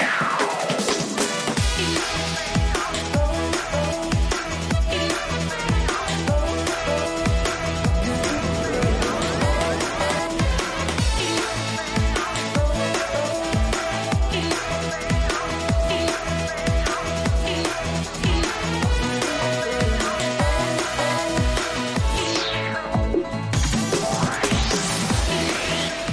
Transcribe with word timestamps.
Yeah. 0.00 0.43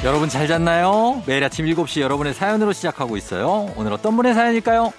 여러분 0.03 0.29
잘 0.29 0.47
잤나요? 0.47 1.21
매일 1.27 1.43
아침 1.43 1.67
7시 1.67 2.01
여러분의 2.01 2.33
사연으로 2.33 2.73
시작하고 2.73 3.17
있어요. 3.17 3.71
오늘 3.75 3.93
어떤 3.93 4.15
분의 4.15 4.33
사연일까요? 4.33 4.91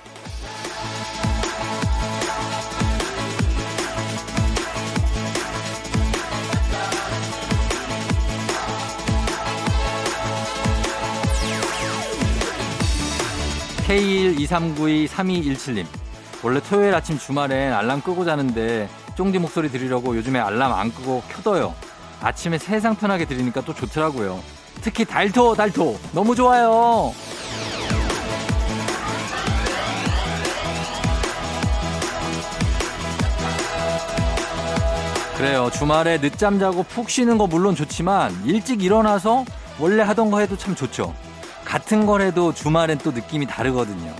K123923217님. 13.88 15.84
원래 16.44 16.60
토요일 16.60 16.94
아침 16.94 17.18
주말엔 17.18 17.72
알람 17.72 18.02
끄고 18.02 18.24
자는데 18.24 18.88
쫑디 19.16 19.40
목소리 19.40 19.68
들으려고 19.68 20.16
요즘에 20.16 20.38
알람 20.38 20.72
안 20.72 20.94
끄고 20.94 21.24
켜둬요. 21.28 21.74
아침에 22.20 22.58
세상 22.58 22.94
편하게 22.94 23.24
들으니까 23.24 23.62
또 23.62 23.74
좋더라고요. 23.74 24.61
특히 24.80 25.04
달토, 25.04 25.54
달토. 25.54 25.98
너무 26.12 26.34
좋아요. 26.34 27.12
그래요. 35.36 35.70
주말에 35.72 36.20
늦잠 36.20 36.60
자고 36.60 36.84
푹 36.84 37.10
쉬는 37.10 37.36
거 37.36 37.48
물론 37.48 37.74
좋지만 37.74 38.42
일찍 38.44 38.82
일어나서 38.82 39.44
원래 39.80 40.02
하던 40.02 40.30
거 40.30 40.38
해도 40.38 40.56
참 40.56 40.76
좋죠. 40.76 41.12
같은 41.64 42.06
걸 42.06 42.20
해도 42.20 42.54
주말엔 42.54 42.98
또 42.98 43.10
느낌이 43.10 43.46
다르거든요. 43.46 44.14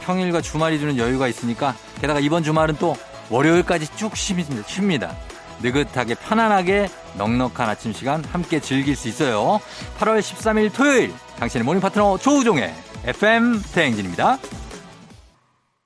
평일과 0.00 0.40
주말이 0.40 0.80
주는 0.80 0.96
여유가 0.96 1.28
있으니까 1.28 1.74
게다가 2.00 2.20
이번 2.20 2.42
주말은 2.42 2.76
또 2.80 2.96
월요일까지 3.30 3.88
쭉 3.96 4.16
쉽니다. 4.16 5.14
느긋하게 5.62 6.14
편안하게 6.14 6.88
넉넉한 7.18 7.68
아침 7.68 7.92
시간 7.92 8.24
함께 8.24 8.60
즐길 8.60 8.96
수 8.96 9.08
있어요. 9.08 9.60
8월 9.98 10.20
13일 10.20 10.74
토요일 10.74 11.12
당신의 11.38 11.64
모닝 11.64 11.80
파트너 11.80 12.18
조우종의 12.18 12.72
FM 13.04 13.62
대행진입니다. 13.74 14.38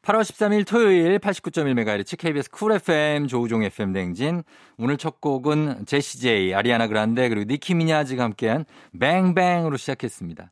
8월 0.03 0.23
13일 0.23 0.67
토요일 0.67 1.19
89.1MHz 1.19 2.19
KBS 2.19 2.51
쿨 2.51 2.73
FM 2.73 3.29
조우종 3.29 3.62
FM 3.62 3.93
대행진 3.93 4.43
오늘 4.79 4.97
첫 4.97 5.21
곡은 5.21 5.84
제시제이, 5.87 6.55
아리아나 6.55 6.87
그란데 6.87 7.29
그리고 7.29 7.45
니키 7.49 7.75
미나즈가 7.75 8.25
함께한 8.25 8.65
Bang 8.98 9.25
Bang으로 9.25 9.77
시작했습니다. 9.77 10.51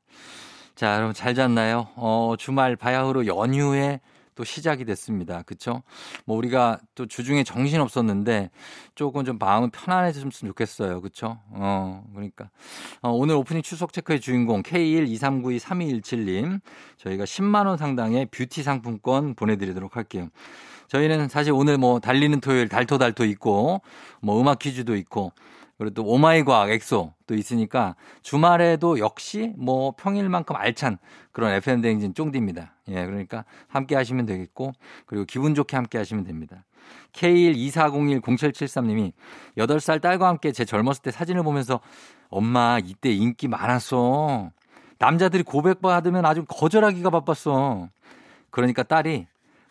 자, 0.75 0.95
여러분 0.95 1.13
잘 1.13 1.35
잤나요? 1.35 1.89
어, 1.97 2.35
주말 2.39 2.77
바야흐로 2.77 3.27
연휴에 3.27 4.01
또 4.39 4.45
시작이 4.45 4.85
됐습니다. 4.85 5.43
그쵸? 5.43 5.83
뭐 6.25 6.37
우리가 6.37 6.79
또 6.95 7.07
주중에 7.07 7.43
정신 7.43 7.81
없었는데 7.81 8.51
조금 8.95 9.25
좀 9.25 9.37
마음은 9.37 9.71
편안해졌으면 9.71 10.31
좋겠어요. 10.31 11.01
그쵸? 11.01 11.41
어, 11.51 12.05
그러니까. 12.15 12.49
어, 13.03 13.11
오늘 13.11 13.35
오프닝 13.35 13.63
출석 13.63 13.93
체크의 13.93 14.21
주인공 14.21 14.63
K123923217님 14.63 16.61
저희가 16.99 17.25
10만원 17.25 17.79
상당의 17.79 18.27
뷰티 18.27 18.63
상품권 18.63 19.35
보내드리도록 19.35 19.97
할게요. 19.97 20.29
저희는 20.87 21.27
사실 21.29 21.53
오늘 21.53 21.77
뭐 21.77 21.99
달리는 21.99 22.41
토요일 22.41 22.69
달토달토 22.69 23.25
있고 23.25 23.83
뭐 24.23 24.41
음악 24.41 24.61
퀴즈도 24.61 24.95
있고 24.95 25.33
그리고 25.79 25.95
또 25.95 26.05
오마이 26.05 26.43
과학 26.43 26.71
엑소 26.71 27.15
또 27.27 27.35
있으니까 27.35 27.95
주말에도 28.23 28.99
역시 28.99 29.55
뭐 29.57 29.95
평일만큼 29.97 30.57
알찬 30.57 30.99
그런 31.31 31.53
FM 31.53 31.81
대행진 31.81 32.13
쫑디입니다. 32.15 32.75
예, 32.89 33.07
그러니까 33.07 33.45
함께 33.69 33.95
하시면 33.95 34.27
되겠고 34.27 34.73
그리고 35.07 35.25
기분 35.25 35.55
좋게 35.55 35.77
함께 35.77 35.99
하시면 35.99 36.25
됩니다. 36.25 36.65
K124010773님이 37.13 39.13
8살 39.57 40.03
딸과 40.03 40.27
함께 40.27 40.51
제 40.53 40.65
젊었을 40.65 41.03
때 41.03 41.13
사진을 41.13 41.45
보면서 41.45 41.81
엄마 42.29 42.81
이때 42.85 43.11
인기 43.11 43.47
많았어. 43.47 44.51
남자들이 44.99 45.45
고백받으면 45.45 46.27
아주 46.27 46.45
거절하기가 46.49 47.11
바빴어. 47.11 47.89
그러니까 48.51 48.83
딸이 48.83 49.29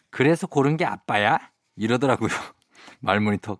그래서 0.09 0.47
고른 0.47 0.77
게 0.77 0.85
아빠야? 0.85 1.37
이러더라고요. 1.75 2.29
말모니터. 3.01 3.57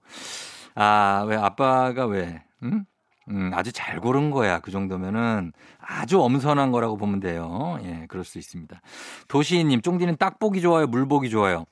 아, 0.79 1.25
왜 1.27 1.35
아빠가 1.35 2.05
왜? 2.05 2.43
응? 2.61 2.85
음, 3.29 3.51
아주 3.53 3.71
잘 3.71 3.99
고른 3.99 4.29
거야. 4.29 4.59
그 4.59 4.69
정도면은 4.71 5.51
아주 5.79 6.21
엄선한 6.21 6.71
거라고 6.71 6.97
보면 6.97 7.19
돼요. 7.19 7.79
예, 7.83 8.05
그럴 8.07 8.23
수 8.23 8.37
있습니다. 8.37 8.79
도시인님, 9.27 9.81
쫑디는 9.81 10.17
딱 10.17 10.37
보기 10.39 10.61
좋아요? 10.61 10.85
물 10.85 11.07
보기 11.07 11.29
좋아요? 11.29 11.65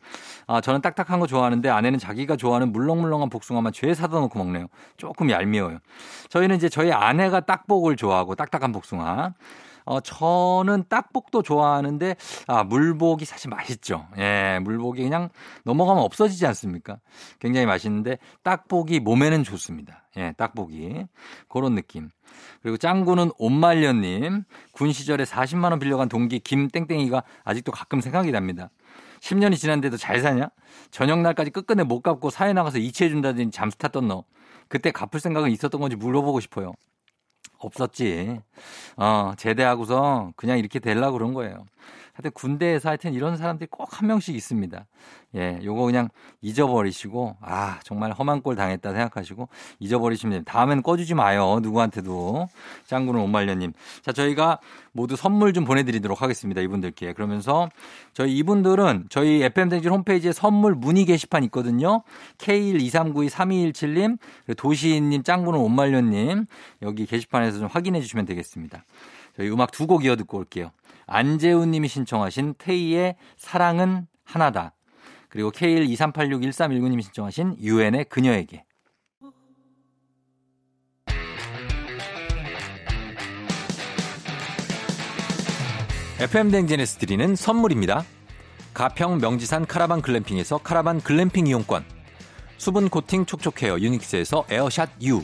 아, 0.48 0.60
저는 0.60 0.82
딱딱한 0.82 1.20
거 1.20 1.28
좋아하는데 1.28 1.70
아내는 1.70 2.00
자기가 2.00 2.36
좋아하는 2.36 2.72
물렁물렁한 2.72 3.30
복숭아만 3.30 3.74
죄 3.74 3.94
사다 3.94 4.20
놓고 4.20 4.40
먹네요. 4.40 4.68
조금 4.98 5.30
얄미워요. 5.30 5.78
저희는 6.30 6.56
이제 6.56 6.68
저희 6.68 6.92
아내가 6.92 7.42
딱복을 7.42 7.96
좋아하고 7.96 8.36
딱딱한 8.36 8.72
복숭아. 8.72 9.34
어, 9.86 10.00
저는 10.02 10.86
딱복도 10.90 11.42
좋아하는데, 11.44 12.16
아, 12.48 12.64
물복이 12.64 13.26
사실 13.26 13.50
맛있죠. 13.50 14.08
예, 14.18 14.60
물복이 14.64 15.04
그냥 15.04 15.30
넘어가면 15.64 16.04
없어지지 16.04 16.46
않습니까? 16.48 16.98
굉장히 17.40 17.66
맛있는데, 17.66 18.18
딱복이 18.44 19.00
몸에는 19.00 19.44
좋습니다. 19.44 20.04
예, 20.18 20.34
딱복이. 20.38 21.06
그런 21.48 21.76
느낌. 21.76 22.10
그리고 22.62 22.78
짱구는 22.78 23.32
옴말려님, 23.38 24.44
군 24.72 24.92
시절에 24.92 25.24
40만원 25.24 25.80
빌려간 25.80 26.10
동기 26.10 26.40
김땡땡이가 26.40 27.24
아직도 27.44 27.72
가끔 27.72 28.02
생각이 28.02 28.32
납니다. 28.32 28.70
10년이 29.22 29.58
지났는데도 29.58 29.98
잘 29.98 30.20
사냐? 30.20 30.50
저녁날까지 30.92 31.52
끝끝내 31.52 31.84
못 31.84 32.02
갚고 32.02 32.30
사회 32.30 32.54
나가서 32.54 32.80
이체해준다더니 32.80 33.52
잠수 33.52 33.78
탔던 33.78 34.08
너. 34.08 34.24
그때 34.68 34.92
갚을 34.92 35.20
생각은 35.20 35.52
있었던 35.52 35.80
건지 35.80 35.96
물어보고 35.96 36.40
싶어요. 36.40 36.74
없었지. 37.66 38.40
어, 38.98 39.34
제대하고서 39.38 40.32
그냥 40.36 40.60
이렇게 40.60 40.80
되려고 40.80 41.18
그런 41.18 41.34
거예요. 41.34 41.66
하여튼 42.16 42.32
군대에서 42.34 42.90
하여튼 42.90 43.14
이런 43.14 43.38
사람들이 43.38 43.68
꼭 43.70 43.86
한 43.92 44.08
명씩 44.08 44.36
있습니다. 44.36 44.86
예, 45.36 45.60
요거 45.64 45.84
그냥 45.86 46.10
잊어버리시고, 46.42 47.36
아, 47.42 47.80
정말 47.84 48.12
험한 48.14 48.42
꼴 48.42 48.56
당했다 48.56 48.92
생각하시고, 48.92 49.50
잊어버리시면 49.80 50.32
됩니다. 50.32 50.52
다음엔 50.52 50.82
꺼주지 50.82 51.14
마요. 51.14 51.60
누구한테도. 51.62 52.48
짱구는 52.88 53.20
오말려님. 53.22 53.74
자, 54.02 54.12
저희가 54.14 54.60
모두 54.94 55.16
선물 55.18 55.52
좀 55.54 55.66
보내드리도록 55.66 56.22
하겠습니다. 56.22 56.62
이분들께. 56.62 57.12
그러면서 57.14 57.70
저희 58.14 58.38
이분들은 58.38 59.08
저희 59.10 59.44
FM댕진 59.44 59.92
홈페이지에 59.92 60.32
선물 60.32 60.74
문의 60.76 61.06
게시판 61.06 61.44
있거든요. 61.46 62.04
K123923217님, 62.38 64.18
도시인님, 64.58 65.24
짱구는 65.24 65.60
오말려님. 65.60 66.46
여기 66.82 67.06
게시판에서 67.06 67.60
좀 67.60 67.68
확인해 67.68 68.02
주시면 68.02 68.26
되겠습니다. 68.26 68.84
저희 69.38 69.50
음악 69.50 69.72
두 69.72 69.86
곡 69.86 70.06
이어 70.06 70.16
듣고 70.16 70.38
올게요. 70.38 70.72
안재훈 71.08 71.72
님이 71.72 71.88
신청하신 71.88 72.56
테이의 72.58 73.16
사랑은 73.38 74.08
하나다. 74.24 74.74
그리고 75.30 75.52
K123861319 75.52 76.90
님이 76.90 77.04
신청하신 77.04 77.58
유엔의 77.60 78.06
그녀에게. 78.06 78.64
FM 86.18 86.50
대행진에서 86.50 86.98
드리는 86.98 87.36
선물입니다. 87.36 88.06
가평 88.74 89.18
명지산 89.18 89.66
카라반 89.66 90.02
글램핑에서 90.02 90.60
카라반 90.60 91.02
글램핑 91.02 91.48
이용권. 91.48 91.84
수분 92.58 92.90
코팅 92.90 93.26
촉촉헤어 93.26 93.80
유닉스에서 93.80 94.46
에어샷 94.50 94.90
U. 95.02 95.24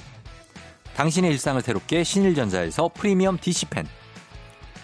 당신의 0.96 1.32
일상을 1.32 1.62
새롭게 1.62 2.04
신일전자에서 2.04 2.90
프리미엄 2.94 3.38
DC팬. 3.40 3.88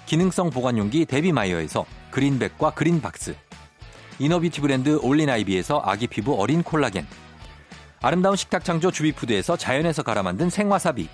기능성 0.08 0.52
보관용기 0.52 1.06
데비마이어에서 1.06 1.86
그린백과 2.12 2.72
그린박스. 2.72 3.36
이너비티 4.20 4.62
브랜드 4.62 4.98
올린아이비에서 5.02 5.82
아기 5.84 6.08
피부 6.08 6.42
어린 6.42 6.64
콜라겐. 6.64 7.06
아름다운 8.02 8.38
식탁 8.38 8.64
창조 8.64 8.90
주비푸드에서 8.90 9.58
자연에서 9.58 10.04
갈아 10.04 10.24
만든 10.24 10.50
생와사비. 10.50 11.10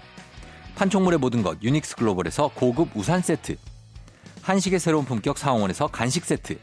판촉물의 0.76 1.18
모든 1.18 1.42
것 1.42 1.58
유닉스 1.64 1.96
글로벌에서 1.96 2.52
고급 2.54 2.96
우산 2.96 3.24
세트. 3.24 3.56
한식의 4.44 4.80
새로운 4.80 5.06
품격 5.06 5.40
사옹원에서 5.40 5.88
간식 5.88 6.24
세트. 6.24 6.60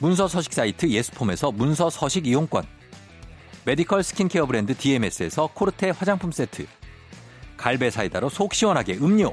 문서 0.00 0.28
서식 0.28 0.52
사이트 0.52 0.86
예스폼에서 0.86 1.50
문서 1.52 1.88
서식 1.88 2.26
이용권. 2.26 2.64
메디컬 3.64 4.02
스킨케어 4.02 4.44
브랜드 4.44 4.76
DMS에서 4.76 5.48
코르테 5.54 5.90
화장품 5.90 6.30
세트. 6.30 6.66
갈배 7.56 7.88
사이다로 7.90 8.28
속 8.28 8.52
시원하게 8.52 8.98
음료 8.98 9.32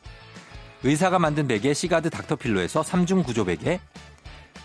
의사가 0.83 1.19
만든 1.19 1.47
베개 1.47 1.73
시가드 1.75 2.09
닥터필로에서 2.09 2.81
3중 2.81 3.23
구조 3.23 3.45
베개. 3.45 3.79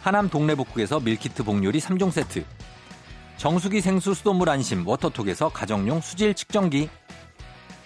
하남 0.01 0.31
동래복국에서 0.31 1.01
밀키트 1.01 1.43
복요리 1.45 1.79
3종 1.79 2.11
세트. 2.11 2.45
정수기 3.37 3.83
생수 3.83 4.15
수돗물 4.15 4.49
안심 4.49 4.87
워터톡에서 4.87 5.51
가정용 5.51 6.01
수질 6.01 6.33
측정기. 6.33 6.89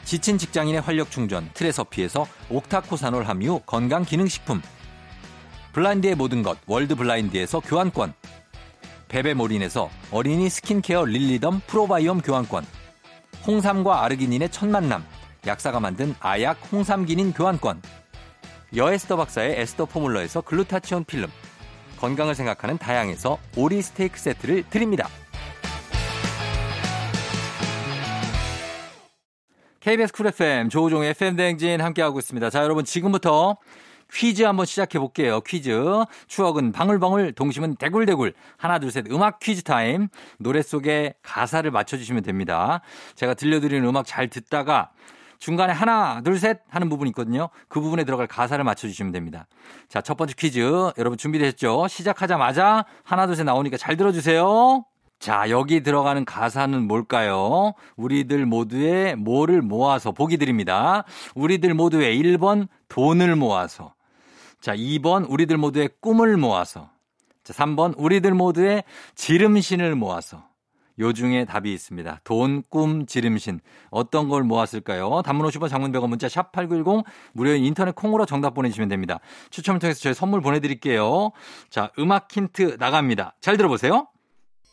지친 0.04 0.38
직장인의 0.38 0.80
활력 0.80 1.10
충전 1.10 1.50
트레서피에서 1.54 2.26
옥타코사놀 2.50 3.24
함유 3.24 3.60
건강 3.66 4.04
기능식품. 4.04 4.62
블라인드의 5.72 6.14
모든 6.14 6.44
것 6.44 6.58
월드 6.66 6.94
블라인드에서 6.94 7.58
교환권. 7.60 8.14
베베몰인에서 9.08 9.90
어린이 10.12 10.48
스킨케어 10.48 11.04
릴리덤 11.04 11.62
프로바이옴 11.66 12.20
교환권. 12.20 12.64
홍삼과 13.44 14.04
아르기닌의 14.04 14.50
첫 14.50 14.68
만남. 14.68 15.04
약사가 15.46 15.80
만든 15.80 16.14
아약 16.20 16.60
홍삼기닌 16.70 17.32
교환권. 17.32 17.82
여에스더 18.74 19.16
박사의 19.16 19.60
에스더 19.60 19.86
포뮬러에서 19.86 20.40
글루타치온 20.42 21.04
필름. 21.04 21.28
건강을 21.98 22.34
생각하는 22.34 22.78
다향에서 22.78 23.38
오리 23.56 23.82
스테이크 23.82 24.18
세트를 24.18 24.64
드립니다. 24.70 25.08
KBS 29.80 30.12
쿨 30.12 30.26
FM 30.28 30.68
조우종의 30.68 31.10
FM 31.10 31.36
대행진 31.36 31.80
함께하고 31.80 32.18
있습니다. 32.18 32.50
자, 32.50 32.62
여러분 32.62 32.84
지금부터 32.84 33.56
퀴즈 34.12 34.42
한번 34.42 34.66
시작해 34.66 34.98
볼게요. 34.98 35.40
퀴즈. 35.40 35.70
추억은 36.26 36.72
방울방울, 36.72 37.32
동심은 37.32 37.76
대굴대굴. 37.76 38.34
하나, 38.56 38.78
둘, 38.78 38.90
셋. 38.90 39.10
음악 39.10 39.38
퀴즈 39.38 39.62
타임. 39.62 40.08
노래 40.38 40.62
속에 40.62 41.14
가사를 41.22 41.70
맞춰주시면 41.70 42.22
됩니다. 42.22 42.80
제가 43.14 43.34
들려드리는 43.34 43.86
음악 43.88 44.06
잘 44.06 44.28
듣다가 44.28 44.90
중간에 45.40 45.72
하나, 45.72 46.20
둘, 46.20 46.38
셋 46.38 46.60
하는 46.68 46.88
부분이 46.90 47.08
있거든요. 47.10 47.48
그 47.68 47.80
부분에 47.80 48.04
들어갈 48.04 48.26
가사를 48.26 48.62
맞춰주시면 48.62 49.10
됩니다. 49.10 49.46
자, 49.88 50.02
첫 50.02 50.16
번째 50.16 50.34
퀴즈. 50.36 50.60
여러분 50.98 51.16
준비되셨죠? 51.16 51.88
시작하자마자 51.88 52.84
하나, 53.02 53.26
둘, 53.26 53.34
셋 53.34 53.44
나오니까 53.44 53.78
잘 53.78 53.96
들어주세요. 53.96 54.84
자, 55.18 55.50
여기 55.50 55.82
들어가는 55.82 56.24
가사는 56.24 56.86
뭘까요? 56.86 57.72
우리들 57.96 58.44
모두의 58.46 59.16
뭐를 59.16 59.62
모아서 59.62 60.12
보기 60.12 60.36
드립니다. 60.36 61.04
우리들 61.34 61.72
모두의 61.74 62.22
1번 62.22 62.68
돈을 62.88 63.34
모아서. 63.36 63.94
자, 64.60 64.74
2번 64.74 65.26
우리들 65.28 65.56
모두의 65.56 65.88
꿈을 66.00 66.36
모아서. 66.36 66.90
자, 67.44 67.54
3번 67.54 67.94
우리들 67.96 68.34
모두의 68.34 68.84
지름신을 69.14 69.94
모아서. 69.94 70.49
요 71.00 71.12
중에 71.12 71.44
답이 71.44 71.72
있습니다. 71.72 72.20
돈, 72.24 72.62
꿈, 72.68 73.06
지름신. 73.06 73.60
어떤 73.90 74.28
걸 74.28 74.44
모았을까요? 74.44 75.22
단문 75.22 75.46
50원 75.48 75.68
장문 75.68 75.92
100원 75.92 76.08
문자 76.08 76.28
샵 76.28 76.52
8910 76.52 77.04
무료인 77.32 77.64
인터넷 77.64 77.94
콩으로 77.94 78.26
정답 78.26 78.54
보내주시면 78.54 78.88
됩니다. 78.88 79.18
추첨을 79.50 79.80
통해서 79.80 80.00
저희 80.00 80.14
선물 80.14 80.40
보내드릴게요. 80.40 81.32
자, 81.70 81.90
음악 81.98 82.28
힌트 82.30 82.76
나갑니다. 82.78 83.34
잘 83.40 83.56
들어보세요. 83.56 84.08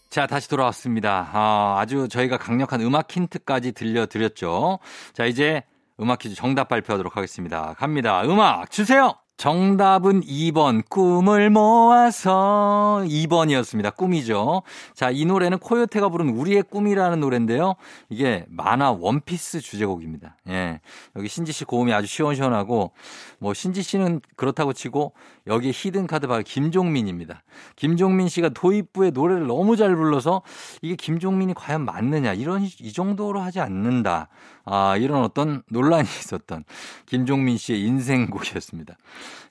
자, 0.09 0.27
다시 0.27 0.50
돌아왔습니다. 0.50 1.29
아, 1.33 1.77
아주 1.79 2.07
저희가 2.07 2.38
강력한 2.38 2.81
음악 2.81 3.12
힌트까지 3.12 3.74
들려드렸죠. 3.74 4.79
자, 5.13 5.25
이제 5.25 5.63
음악 6.00 6.19
퀴즈 6.19 6.35
정답 6.35 6.69
발표하도록 6.69 7.15
하겠습니다. 7.18 7.74
갑니다. 7.77 8.24
음악 8.24 8.69
주세요! 8.71 9.15
정답은 9.38 10.22
2번 10.22 10.84
꿈을 10.89 11.51
모아서 11.51 13.04
2번이었습니다. 13.06 13.95
꿈이죠. 13.95 14.63
자, 14.95 15.12
이 15.12 15.25
노래는 15.25 15.60
코요테가 15.60 16.10
부른 16.10 16.30
우리의 16.30 16.63
꿈이라는 16.63 17.19
노래인데요. 17.19 17.75
이게 18.10 18.45
만화 18.50 18.92
원피스 18.92 19.62
주제곡입니다. 19.62 20.38
예. 20.50 20.81
여기 21.16 21.28
신지 21.28 21.51
씨 21.51 21.66
고음이 21.66 21.94
아주 21.94 22.07
시원시원하고 22.07 22.94
뭐 23.38 23.54
신지 23.54 23.84
씨는 23.84 24.22
그렇다고 24.36 24.74
치고 24.74 25.13
여기 25.45 25.72
히든 25.72 26.07
카드 26.07 26.25
바로 26.25 26.42
김종민입니다. 26.44 27.44
김종민 27.75 28.30
씨가 28.30 28.50
도입부에 28.50 29.12
노래를 29.12 29.45
너무 29.45 29.78
잘 29.78 29.95
불러서 29.95 30.42
이게 30.81 30.95
김종민이 30.95 31.54
과연 31.54 31.86
맞느냐 31.86 32.34
이런 32.34 32.63
이 32.63 32.92
정도로 32.92 33.39
하지 33.39 33.60
않는다. 33.60 34.30
아, 34.69 34.98
이런 34.98 35.24
어떤 35.24 35.64
논란이 35.69 36.04
있었던 36.19 36.66
김종민 37.06 37.58
씨의 37.58 37.81
인생곡이었습니다. 37.84 38.98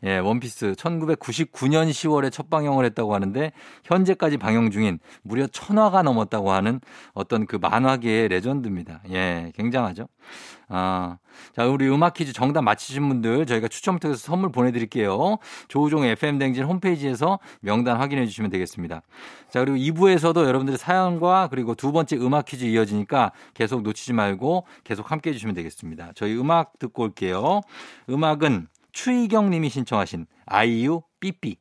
예, 0.04 0.18
원피스 0.18 0.72
1999년 0.72 1.90
10월에 1.90 2.32
첫 2.32 2.50
방영을 2.50 2.84
했다고 2.86 3.14
하는데 3.14 3.52
현재까지 3.84 4.36
방영 4.36 4.70
중인 4.70 4.98
무려 5.22 5.46
천화가 5.46 6.02
넘었다고 6.02 6.52
하는 6.52 6.80
어떤 7.14 7.46
그 7.46 7.56
만화계의 7.56 8.28
레전드입니다. 8.28 9.02
예, 9.10 9.52
굉장하죠. 9.56 10.08
아, 10.68 11.18
자, 11.54 11.66
우리 11.66 11.88
음악 11.88 12.14
퀴즈 12.14 12.32
정답 12.32 12.62
맞히신 12.62 13.08
분들 13.08 13.46
저희가 13.46 13.68
추첨 13.68 13.98
통해서 13.98 14.18
선물 14.18 14.50
보내드릴게요. 14.50 15.38
조우종 15.68 16.04
FM 16.04 16.38
댕진 16.38 16.64
홈페이지에서 16.64 17.38
명단 17.60 17.98
확인해 17.98 18.26
주시면 18.26 18.50
되겠습니다. 18.50 19.02
자, 19.48 19.64
그리고 19.64 19.76
2부에서도 19.76 20.44
여러분들의 20.44 20.78
사연과 20.78 21.48
그리고 21.50 21.74
두 21.74 21.92
번째 21.92 22.16
음악 22.16 22.46
퀴즈 22.46 22.64
이어지니까 22.64 23.32
계속 23.54 23.82
놓치지 23.82 24.12
말고 24.12 24.66
계속 24.82 25.10
함께 25.12 25.30
해주시면 25.30 25.54
되겠습니다. 25.54 26.12
저희 26.14 26.36
음악 26.36 26.78
듣고 26.78 27.04
올게요. 27.04 27.60
음악은 28.10 28.66
추희경 28.96 29.50
님이 29.50 29.68
신청하신 29.68 30.26
아이유 30.46 31.02
삐삐. 31.20 31.58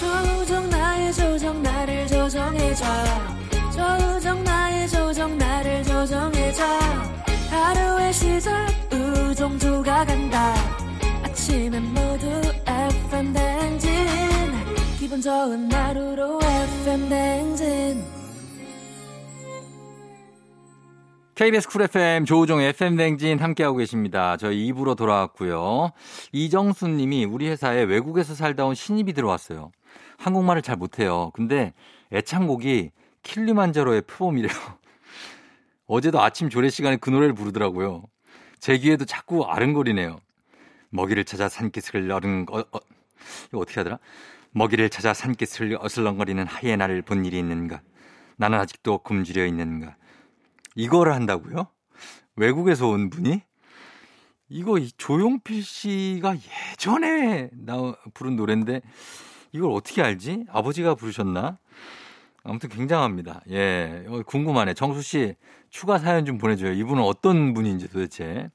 조정 0.00 0.68
나의 0.68 1.12
조정 1.12 1.62
나를 1.62 2.08
조정해줘. 2.08 2.84
조정 3.72 4.42
나의 4.42 4.88
조정 4.88 5.38
나를 5.38 5.84
조정해줘. 5.84 6.64
하루의 7.48 8.12
시절 8.12 8.66
우정조가 8.92 10.04
간다. 10.04 10.54
아침엔 11.22 11.94
모두 11.94 12.26
FM 12.66 13.32
대행진. 13.32 13.88
기분 14.98 15.20
좋은 15.20 15.72
하루로 15.72 16.40
FM 16.42 17.08
대행진 17.08 18.19
KBS 21.40 21.68
쿨 21.70 21.80
FM 21.80 22.26
조우종 22.26 22.60
FM 22.60 22.96
대행진 22.96 23.38
함께하고 23.38 23.78
계십니다. 23.78 24.36
저희 24.36 24.70
2부로 24.70 24.94
돌아왔고요. 24.94 25.92
이정순 26.32 26.98
님이 26.98 27.24
우리 27.24 27.48
회사에 27.48 27.82
외국에서 27.84 28.34
살다 28.34 28.66
온 28.66 28.74
신입이 28.74 29.14
들어왔어요. 29.14 29.72
한국말을 30.18 30.60
잘 30.60 30.76
못해요. 30.76 31.30
근데 31.32 31.72
애창곡이 32.12 32.90
킬리만자로의 33.22 34.02
표범이래요. 34.02 34.52
어제도 35.88 36.20
아침 36.20 36.50
조례 36.50 36.68
시간에 36.68 36.98
그 36.98 37.08
노래를 37.08 37.32
부르더라고요. 37.32 38.02
제 38.58 38.76
귀에도 38.76 39.06
자꾸 39.06 39.46
아른거리네요. 39.46 40.20
먹이를 40.90 41.24
찾아 41.24 41.48
산기슭을 41.48 42.12
어른, 42.12 42.44
어, 42.50 42.58
어, 42.58 42.78
이거 43.48 43.60
어떻게 43.60 43.80
하더라? 43.80 43.98
먹이를 44.50 44.90
찾아 44.90 45.14
산기슭을 45.14 45.78
어슬렁거리는 45.80 46.46
하이에나를 46.46 47.00
본 47.00 47.24
일이 47.24 47.38
있는가? 47.38 47.80
나는 48.36 48.58
아직도 48.58 48.98
굶주려 48.98 49.46
있는가? 49.46 49.96
이거를 50.74 51.14
한다고요? 51.14 51.66
외국에서 52.36 52.88
온 52.88 53.10
분이? 53.10 53.42
이거 54.48 54.78
조용필 54.96 55.62
씨가 55.62 56.34
예전에 56.72 57.50
나 57.52 57.94
부른 58.14 58.36
노래인데 58.36 58.80
이걸 59.52 59.70
어떻게 59.70 60.02
알지? 60.02 60.46
아버지가 60.48 60.94
부르셨나? 60.94 61.58
아무튼 62.42 62.68
굉장합니다. 62.68 63.42
예. 63.50 64.04
어, 64.08 64.22
궁금하네. 64.26 64.74
정수 64.74 65.02
씨 65.02 65.36
추가 65.68 65.98
사연 65.98 66.24
좀 66.24 66.38
보내줘요. 66.38 66.72
이분은 66.72 67.02
어떤 67.02 67.52
분인지 67.54 67.88
도대체. 67.90 68.50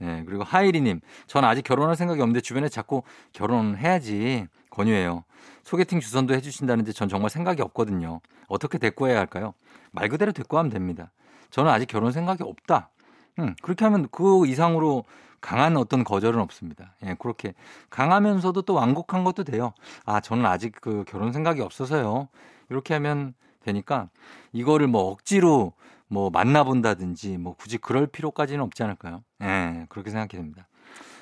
예. 0.00 0.22
그리고 0.26 0.42
하이리님. 0.42 1.00
전 1.26 1.44
아직 1.44 1.62
결혼할 1.62 1.94
생각이 1.94 2.20
없는데 2.20 2.40
주변에 2.40 2.68
자꾸 2.68 3.02
결혼해야지 3.32 4.46
권유해요. 4.70 5.24
소개팅 5.62 6.00
주선도 6.00 6.34
해주신다는데 6.34 6.92
전 6.92 7.08
정말 7.08 7.30
생각이 7.30 7.62
없거든요. 7.62 8.20
어떻게 8.48 8.78
대꾸해야 8.78 9.18
할까요? 9.18 9.54
말 9.92 10.08
그대로 10.08 10.32
대꾸하면 10.32 10.70
됩니다. 10.70 11.12
저는 11.52 11.70
아직 11.70 11.86
결혼 11.86 12.10
생각이 12.10 12.42
없다. 12.42 12.90
음, 13.38 13.54
그렇게 13.62 13.84
하면 13.84 14.08
그 14.10 14.46
이상으로 14.46 15.04
강한 15.40 15.76
어떤 15.76 16.02
거절은 16.02 16.40
없습니다. 16.40 16.94
예, 17.04 17.14
그렇게 17.18 17.54
강하면서도 17.90 18.62
또 18.62 18.74
완곡한 18.74 19.22
것도 19.22 19.44
돼요. 19.44 19.72
아, 20.04 20.20
저는 20.20 20.46
아직 20.46 20.72
그 20.80 21.04
결혼 21.06 21.32
생각이 21.32 21.60
없어서요. 21.60 22.28
이렇게 22.70 22.94
하면 22.94 23.34
되니까 23.60 24.08
이거를 24.52 24.86
뭐 24.86 25.10
억지로 25.10 25.74
뭐 26.08 26.30
만나본다든지 26.30 27.38
뭐 27.38 27.54
굳이 27.54 27.78
그럴 27.78 28.06
필요까지는 28.06 28.62
없지 28.64 28.82
않을까요? 28.82 29.22
예, 29.42 29.86
그렇게 29.88 30.10
생각이 30.10 30.36
됩니다. 30.36 30.68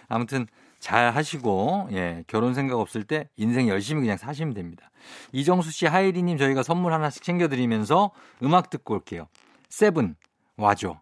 아무튼 0.09 0.47
잘 0.79 1.11
하시고, 1.11 1.89
예, 1.93 2.25
결혼 2.27 2.55
생각 2.55 2.79
없을 2.79 3.05
때 3.05 3.29
인생 3.37 3.69
열심히 3.69 4.01
그냥 4.01 4.17
사시면 4.17 4.55
됩니다. 4.55 4.91
이정수 5.33 5.71
씨, 5.71 5.87
하이리님 5.87 6.39
저희가 6.39 6.63
선물 6.63 6.93
하나씩 6.93 7.23
챙겨드리면서 7.23 8.11
음악 8.43 8.71
듣고 8.71 8.95
올게요. 8.95 9.29
세븐, 9.71 10.17
와줘. 10.57 11.01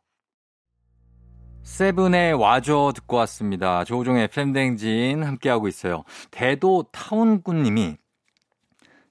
세븐의 1.63 2.35
와줘 2.35 2.93
듣고 2.95 3.17
왔습니다. 3.17 3.83
조종의 3.85 4.25
FM댕진 4.25 5.25
함께하고 5.25 5.69
있어요. 5.69 6.05
대도 6.31 6.85
타운꾼님이 6.93 7.97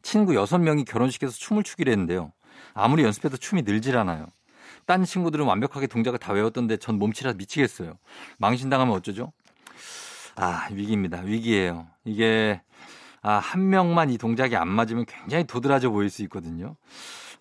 친구 0.04 0.34
6명이 0.34 0.86
결혼식에서 0.88 1.34
춤을 1.34 1.64
추기로 1.64 1.92
했는데요. 1.92 2.32
아무리 2.74 3.04
연습해도 3.04 3.38
춤이 3.38 3.64
늘질 3.64 3.98
않아요. 3.98 4.28
딴 4.86 5.04
친구들은 5.04 5.46
완벽하게 5.46 5.88
동작을 5.88 6.20
다 6.20 6.34
외웠던데 6.34 6.78
전 6.78 7.00
몸치라 7.00 7.34
미치겠어요. 7.34 7.98
망신당하면 8.38 8.96
어쩌죠? 8.96 9.34
아, 10.36 10.68
위기입니다. 10.72 11.22
위기예요. 11.22 11.88
이게 12.06 12.62
아, 13.24 13.34
한 13.40 13.70
명만 13.70 14.12
이 14.12 14.20
동작이 14.20 14.56
안 14.56 14.68
맞으면 14.68 15.06
굉장히 15.06 15.46
도드라져 15.46 15.90
보일 15.90 16.12
수 16.12 16.22
있거든요. 16.24 16.78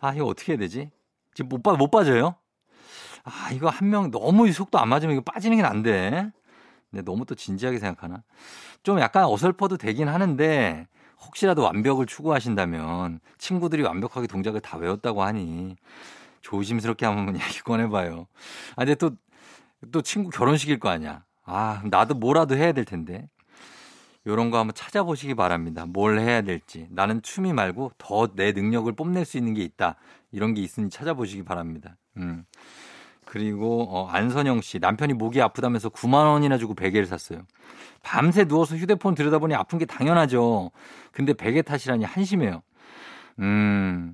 아, 0.01 0.15
이거 0.15 0.25
어떻게 0.25 0.53
해야 0.53 0.59
되지? 0.59 0.91
지금 1.37 1.51
못, 1.51 1.63
빠, 1.63 1.75
못 1.75 1.91
빠져요? 1.91 2.35
아, 3.25 3.51
이거 3.53 3.69
한 3.69 3.91
명 3.91 4.11
너무 4.11 4.51
속도 4.53 4.79
안 4.79 4.89
맞으면 4.89 5.17
이거 5.17 5.23
빠지는 5.23 5.59
게 5.59 5.63
안 5.63 5.83
돼. 5.83 6.31
근데 6.91 7.05
너무 7.05 7.27
또 7.27 7.35
진지하게 7.35 7.79
생각하나? 7.79 8.23
좀 8.83 9.01
약간 9.01 9.25
어설퍼도 9.27 9.77
되긴 9.77 10.09
하는데 10.09 10.89
혹시라도 11.27 11.63
완벽을 11.63 12.07
추구하신다면 12.07 13.21
친구들이 13.39 13.83
완벽하게 13.83 14.27
동작을 14.29 14.61
다 14.61 14.79
외웠다고 14.79 15.23
하니 15.23 15.77
조심스럽게 16.43 17.07
한번 17.07 17.35
얘기 17.41 17.61
꺼내봐요. 17.61 18.27
아, 18.77 18.85
근데 18.85 18.95
또, 18.95 19.11
또 19.93 20.03
친구 20.03 20.31
결혼식일 20.31 20.81
거 20.81 20.89
아니야. 20.89 21.25
아, 21.45 21.83
나도 21.87 22.15
뭐라도 22.15 22.57
해야 22.57 22.73
될 22.73 22.85
텐데. 22.87 23.29
요런 24.27 24.51
거 24.51 24.59
한번 24.59 24.75
찾아보시기 24.75 25.35
바랍니다. 25.35 25.87
뭘 25.87 26.19
해야 26.19 26.43
될지. 26.43 26.87
나는 26.91 27.23
춤이 27.23 27.53
말고 27.53 27.93
더 27.99 28.27
내 28.35 28.53
능력을 28.53 28.91
뽐낼 28.95 29.25
수 29.25 29.37
있는 29.39 29.55
게 29.55 29.63
있다. 29.63 29.97
이런 30.33 30.55
게 30.55 30.63
있으니 30.63 30.91
찾아보시기 30.91 31.45
바랍니다. 31.45 31.97
음. 32.17 32.45
그리고 33.25 33.87
어, 33.89 34.09
안선영 34.09 34.61
씨 34.63 34.79
남편이 34.79 35.13
목이 35.15 35.41
아프다면서 35.43 35.89
9만 35.91 36.27
원이나 36.33 36.59
주고 36.59 36.75
베개를 36.75 37.07
샀어요. 37.07 37.43
밤새 38.03 38.45
누워서 38.45 38.77
휴대폰 38.77 39.15
들여다보니 39.15 39.55
아픈 39.55 39.79
게 39.79 39.85
당연하죠. 39.85 40.71
근데 41.13 41.33
베개 41.33 41.63
탓이라니 41.63 42.05
한심해요. 42.05 42.63
음. 43.41 44.13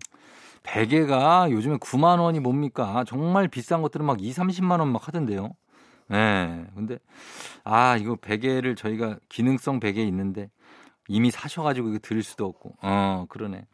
베개가 0.62 1.50
요즘에 1.50 1.76
9만 1.76 2.20
원이 2.20 2.40
뭡니까? 2.40 3.04
정말 3.06 3.48
비싼 3.48 3.82
것들은 3.82 4.06
막 4.06 4.22
2, 4.22 4.30
30만 4.32 4.78
원 4.78 4.88
막 4.92 5.08
하던데요. 5.08 5.50
예. 6.12 6.16
네, 6.16 6.66
근데 6.74 6.98
아, 7.64 7.96
이거 7.96 8.16
베개를 8.16 8.76
저희가 8.76 9.18
기능성 9.28 9.80
베개 9.80 10.02
있는데 10.04 10.50
이미 11.08 11.30
사셔가지고 11.30 11.88
이거 11.90 11.98
드릴 12.00 12.22
수도 12.22 12.46
없고. 12.46 12.76
어, 12.82 13.26
그러네. 13.28 13.66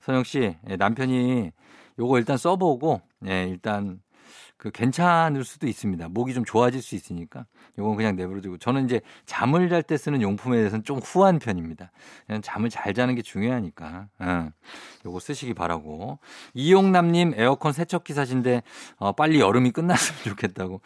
선영 0.00 0.24
씨, 0.24 0.56
예, 0.68 0.76
남편이 0.76 1.52
요거 1.98 2.18
일단 2.18 2.36
써보고, 2.36 3.00
예, 3.26 3.44
일단 3.48 4.00
그 4.58 4.70
괜찮을 4.70 5.44
수도 5.44 5.66
있습니다. 5.66 6.08
목이 6.08 6.32
좀 6.32 6.44
좋아질 6.44 6.80
수 6.80 6.94
있으니까 6.94 7.44
요건 7.78 7.96
그냥 7.96 8.16
내버려두고 8.16 8.56
저는 8.58 8.86
이제 8.86 9.00
잠을 9.26 9.68
잘 9.68 9.82
때 9.82 9.96
쓰는 9.96 10.22
용품에 10.22 10.56
대해서는 10.56 10.82
좀 10.82 10.98
후한 10.98 11.38
편입니다. 11.38 11.92
그냥 12.26 12.40
잠을 12.42 12.70
잘 12.70 12.94
자는 12.94 13.14
게 13.14 13.22
중요하니까 13.22 14.08
어, 14.18 14.48
요거 15.04 15.20
쓰시기 15.20 15.52
바라고 15.54 16.18
이용남님 16.54 17.34
에어컨 17.36 17.72
세척기 17.72 18.14
사신데 18.14 18.62
어, 18.96 19.12
빨리 19.12 19.40
여름이 19.40 19.70
끝났으면 19.72 20.22
좋겠다고 20.24 20.80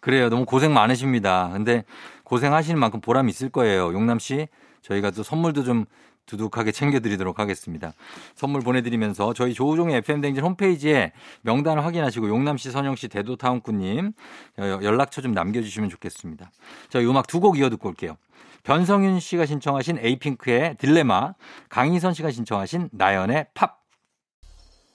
그래요. 0.00 0.28
너무 0.28 0.44
고생 0.44 0.74
많으십니다. 0.74 1.48
근데 1.52 1.84
고생하시는 2.24 2.78
만큼 2.78 3.00
보람 3.00 3.28
있을 3.28 3.48
거예요. 3.48 3.92
용남 3.94 4.18
씨 4.18 4.48
저희가 4.82 5.10
또 5.12 5.22
선물도 5.22 5.64
좀 5.64 5.86
두둑하게 6.26 6.72
챙겨드리도록 6.72 7.38
하겠습니다. 7.38 7.92
선물 8.34 8.62
보내드리면서 8.62 9.34
저희 9.34 9.54
조우종의 9.54 9.96
FM대행진 9.98 10.42
홈페이지에 10.42 11.12
명단을 11.42 11.84
확인하시고 11.84 12.28
용남시, 12.28 12.70
선영시, 12.70 13.08
대도타운꾸님 13.08 14.12
연락처 14.58 15.20
좀 15.20 15.32
남겨주시면 15.32 15.90
좋겠습니다. 15.90 16.50
저희 16.88 17.06
음악 17.06 17.26
두 17.26 17.40
곡 17.40 17.58
이어 17.58 17.68
듣고 17.68 17.88
올게요. 17.90 18.16
변성윤 18.62 19.20
씨가 19.20 19.44
신청하신 19.44 19.98
에이핑크의 19.98 20.76
딜레마, 20.78 21.34
강희선 21.68 22.14
씨가 22.14 22.30
신청하신 22.30 22.88
나연의 22.92 23.48
POP. 23.52 23.83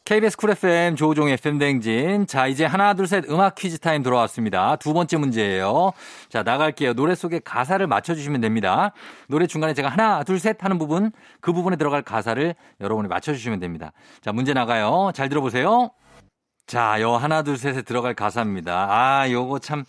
KBS 0.09 0.37
쿨 0.37 0.49
FM 0.49 0.95
조우종 0.95 1.29
FM 1.29 1.59
대행진. 1.59 2.25
자, 2.25 2.47
이제 2.47 2.65
하나, 2.65 2.95
둘, 2.95 3.05
셋 3.05 3.29
음악 3.29 3.53
퀴즈 3.53 3.77
타임 3.77 4.01
돌아왔습니다. 4.01 4.75
두 4.77 4.91
번째 4.91 5.17
문제예요. 5.17 5.91
자, 6.29 6.41
나갈게요. 6.41 6.93
노래 6.95 7.13
속에 7.13 7.37
가사를 7.37 7.85
맞춰주시면 7.85 8.41
됩니다. 8.41 8.91
노래 9.27 9.45
중간에 9.45 9.75
제가 9.75 9.87
하나, 9.87 10.23
둘, 10.23 10.39
셋 10.39 10.63
하는 10.63 10.79
부분, 10.79 11.11
그 11.41 11.53
부분에 11.53 11.75
들어갈 11.75 12.01
가사를 12.01 12.55
여러분이 12.81 13.07
맞춰주시면 13.07 13.59
됩니다. 13.59 13.91
자, 14.21 14.31
문제 14.31 14.51
나가요. 14.51 15.11
잘 15.13 15.29
들어보세요. 15.29 15.91
자, 16.65 16.99
요 17.01 17.11
하나, 17.11 17.43
둘, 17.43 17.59
셋에 17.59 17.83
들어갈 17.83 18.15
가사입니다. 18.15 18.87
아, 18.89 19.29
요거 19.29 19.59
참 19.59 19.85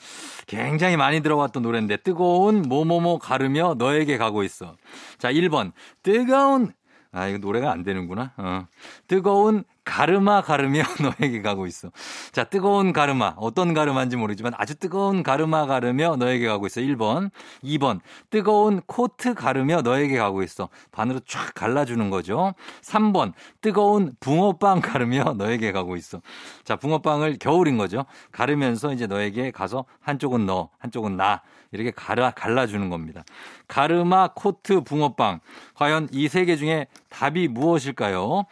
굉장히 0.46 0.98
많이 0.98 1.22
들어왔던 1.22 1.62
노래인데, 1.62 1.96
뜨거운 1.96 2.60
뭐뭐뭐 2.60 3.20
가르며 3.20 3.74
너에게 3.78 4.18
가고 4.18 4.42
있어. 4.42 4.76
자, 5.16 5.32
1번. 5.32 5.72
뜨거운 6.02 6.74
아, 7.12 7.26
이거 7.26 7.38
노래가 7.38 7.72
안 7.72 7.82
되는구나. 7.82 8.32
어. 8.36 8.66
뜨거운 9.08 9.64
가르마 9.90 10.40
가르며 10.40 10.82
너에게 11.18 11.42
가고 11.42 11.66
있어. 11.66 11.90
자, 12.30 12.44
뜨거운 12.44 12.92
가르마. 12.92 13.34
어떤 13.36 13.74
가르마인지 13.74 14.16
모르지만 14.16 14.52
아주 14.56 14.76
뜨거운 14.76 15.24
가르마 15.24 15.66
가르며 15.66 16.14
너에게 16.14 16.46
가고 16.46 16.66
있어. 16.66 16.80
1번. 16.80 17.32
2번. 17.64 17.98
뜨거운 18.30 18.82
코트 18.86 19.34
가르며 19.34 19.82
너에게 19.82 20.16
가고 20.16 20.44
있어. 20.44 20.68
반으로 20.92 21.18
쫙 21.26 21.52
갈라주는 21.56 22.08
거죠. 22.08 22.54
3번. 22.82 23.32
뜨거운 23.60 24.14
붕어빵 24.20 24.80
가르며 24.80 25.34
너에게 25.36 25.72
가고 25.72 25.96
있어. 25.96 26.22
자, 26.62 26.76
붕어빵을 26.76 27.38
겨울인 27.40 27.76
거죠. 27.76 28.04
가르면서 28.30 28.92
이제 28.92 29.08
너에게 29.08 29.50
가서 29.50 29.86
한쪽은 30.02 30.46
너, 30.46 30.70
한쪽은 30.78 31.16
나. 31.16 31.42
이렇게 31.72 31.90
갈아, 31.92 32.30
갈라주는 32.30 32.90
겁니다. 32.90 33.22
가르마, 33.68 34.28
코트, 34.34 34.80
붕어빵. 34.80 35.40
과연 35.74 36.08
이 36.12 36.26
세 36.26 36.44
개 36.44 36.56
중에 36.56 36.86
답이 37.08 37.48
무엇일까요? 37.48 38.44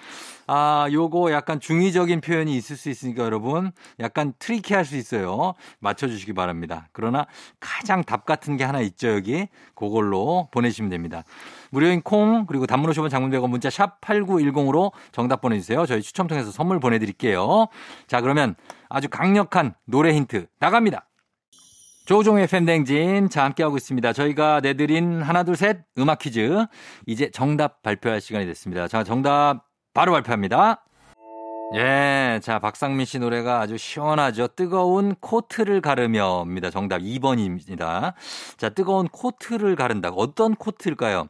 아, 0.47 0.89
요거 0.91 1.31
약간 1.33 1.61
중의적인 1.61 2.21
표현이 2.21 2.57
있을 2.57 2.77
수 2.77 2.89
있으니까 2.89 3.25
여러분 3.25 3.73
약간 4.01 4.33
트리키할 4.39 4.85
수 4.85 4.97
있어요. 4.97 5.55
맞춰주시기 5.81 6.33
바랍니다. 6.33 6.89
그러나 6.93 7.27
가장 7.61 8.03
답 8.03 8.25
같은 8.25 8.57
게 8.57 8.65
하나 8.65 8.81
있죠, 8.81 9.09
여기. 9.09 9.49
그걸로 9.75 10.49
보내시면 10.53 10.89
됩니다. 10.91 11.25
무료인 11.71 12.01
콩, 12.01 12.47
그리고 12.47 12.67
단문 12.67 12.89
오시면 12.91 13.11
장문 13.11 13.31
100원 13.31 13.51
문자 13.51 13.69
샵 13.69 14.01
8910으로 14.01 14.93
정답 15.13 15.41
보내주세요. 15.43 15.85
저희 15.87 16.01
추첨 16.03 16.29
통해서 16.29 16.51
선물 16.51 16.81
보내드릴게요. 16.81 17.67
자, 18.07 18.21
그러면 18.21 18.55
아주 18.89 19.09
강력한 19.11 19.75
노래 19.85 20.15
힌트 20.15 20.47
나갑니다. 20.61 21.05
조종의 22.09 22.47
팬댕진. 22.47 23.29
자, 23.29 23.45
함께하고 23.45 23.77
있습니다. 23.77 24.15
저희가 24.15 24.61
내드린 24.61 25.21
하나, 25.21 25.43
둘, 25.43 25.57
셋 25.57 25.81
음악 25.99 26.21
퀴즈. 26.21 26.65
이제 27.05 27.31
정답 27.31 27.83
발표할 27.83 28.23
시간이 28.23 28.47
됐습니다. 28.47 28.89
자, 28.89 29.05
정답 29.05 29.67
바로 29.93 30.13
발표합니다. 30.13 30.87
예, 31.75 32.41
자, 32.43 32.61
박상민 32.61 33.05
씨 33.05 33.19
노래가 33.19 33.61
아주 33.61 33.77
시원하죠. 33.77 34.49
뜨거운 34.57 35.17
코트를 35.17 35.83
가르며입니다. 35.83 36.71
정답 36.71 37.01
2번입니다. 37.01 38.15
자, 38.57 38.71
뜨거운 38.71 39.07
코트를 39.09 39.77
가른다. 39.77 40.09
어떤 40.09 40.55
코트일까요? 40.55 41.27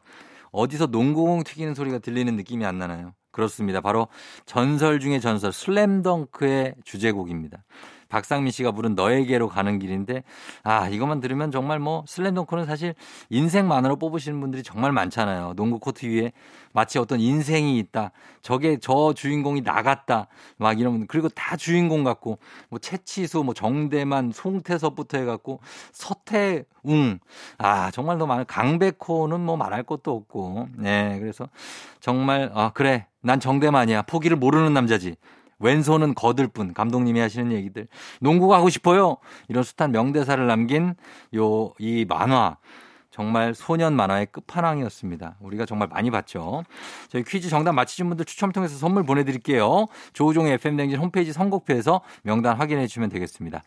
어디서 0.53 0.85
농구공 0.85 1.43
튀기는 1.43 1.75
소리가 1.75 1.99
들리는 1.99 2.33
느낌이 2.37 2.63
안 2.63 2.77
나나요? 2.77 3.13
그렇습니다. 3.33 3.81
바로 3.81 4.07
전설 4.45 5.01
중의 5.01 5.19
전설 5.19 5.51
슬램덩크의 5.51 6.75
주제곡입니다. 6.85 7.65
박상민 8.09 8.51
씨가 8.51 8.71
부른 8.71 8.95
너에게로 8.95 9.47
가는 9.47 9.79
길인데 9.79 10.23
아 10.63 10.89
이것만 10.89 11.21
들으면 11.21 11.51
정말 11.51 11.79
뭐 11.79 12.03
슬램덩크는 12.07 12.65
사실 12.65 12.95
인생 13.29 13.67
만으로 13.67 13.95
뽑으시는 13.95 14.39
분들이 14.41 14.63
정말 14.63 14.91
많잖아요. 14.91 15.53
농구 15.55 15.79
코트 15.79 16.05
위에 16.05 16.31
마치 16.73 16.99
어떤 16.99 17.19
인생이 17.19 17.77
있다. 17.79 18.11
저게 18.41 18.77
저 18.81 19.13
주인공이 19.13 19.61
나갔다. 19.61 20.27
막 20.57 20.79
이런 20.79 21.07
그리고 21.07 21.29
다 21.29 21.55
주인공 21.55 22.03
같고 22.03 22.39
뭐 22.69 22.79
채치수 22.79 23.43
뭐 23.43 23.53
정대만 23.53 24.31
송태섭부터 24.33 25.19
해갖고 25.19 25.59
서태웅 25.91 27.19
아 27.57 27.91
정말 27.91 28.17
너무 28.17 28.29
많은 28.29 28.45
강백호는 28.45 29.39
뭐 29.39 29.55
말할 29.55 29.83
것도 29.83 30.15
없고 30.15 30.67
네 30.77 31.17
그래서 31.19 31.47
정말 31.99 32.51
아 32.53 32.71
그래 32.73 33.05
난 33.21 33.39
정대만이야 33.39 34.03
포기를 34.03 34.35
모르는 34.37 34.73
남자지. 34.73 35.15
왼손은 35.59 36.15
거들 36.15 36.47
뿐 36.47 36.73
감독님이 36.73 37.19
하시는 37.19 37.51
얘기들. 37.51 37.87
농구가 38.21 38.57
하고 38.57 38.69
싶어요. 38.69 39.17
이런 39.47 39.63
숱한 39.63 39.91
명대사를 39.91 40.45
남긴 40.47 40.95
요 41.35 41.73
이 41.79 42.05
만화 42.07 42.57
정말 43.11 43.53
소년 43.53 43.95
만화의 43.95 44.27
끝판왕이었습니다. 44.27 45.37
우리가 45.41 45.65
정말 45.65 45.87
많이 45.89 46.09
봤죠. 46.11 46.63
저희 47.09 47.23
퀴즈 47.23 47.49
정답 47.49 47.73
맞히신 47.73 48.07
분들 48.07 48.25
추첨 48.25 48.51
통해서 48.51 48.77
선물 48.77 49.03
보내드릴게요. 49.03 49.87
조우종의 50.13 50.53
FM댕진 50.53 50.99
홈페이지 50.99 51.33
선곡표에서 51.33 52.01
명단 52.23 52.55
확인해 52.55 52.87
주시면 52.87 53.09
되겠습니다. 53.09 53.61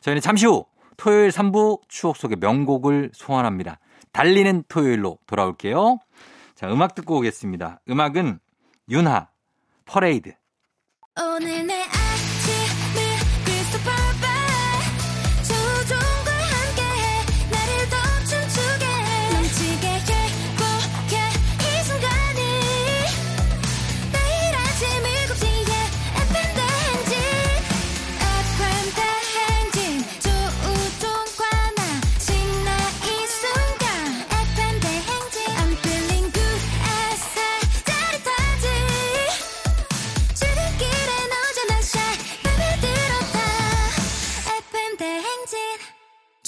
저희는 0.00 0.20
잠시 0.20 0.46
후 0.46 0.66
토요일 0.96 1.30
3부 1.30 1.80
추억 1.88 2.16
속의 2.16 2.36
명곡을 2.40 3.10
소환합니다. 3.14 3.78
달리는 4.12 4.62
토요일로 4.68 5.18
돌아올게요. 5.26 5.98
자, 6.54 6.70
음악 6.70 6.94
듣고 6.94 7.16
오겠습니다. 7.16 7.80
음악은 7.88 8.38
윤하, 8.90 9.28
퍼레이드. 9.86 10.34
오늘 11.20 11.66
내 11.66 11.81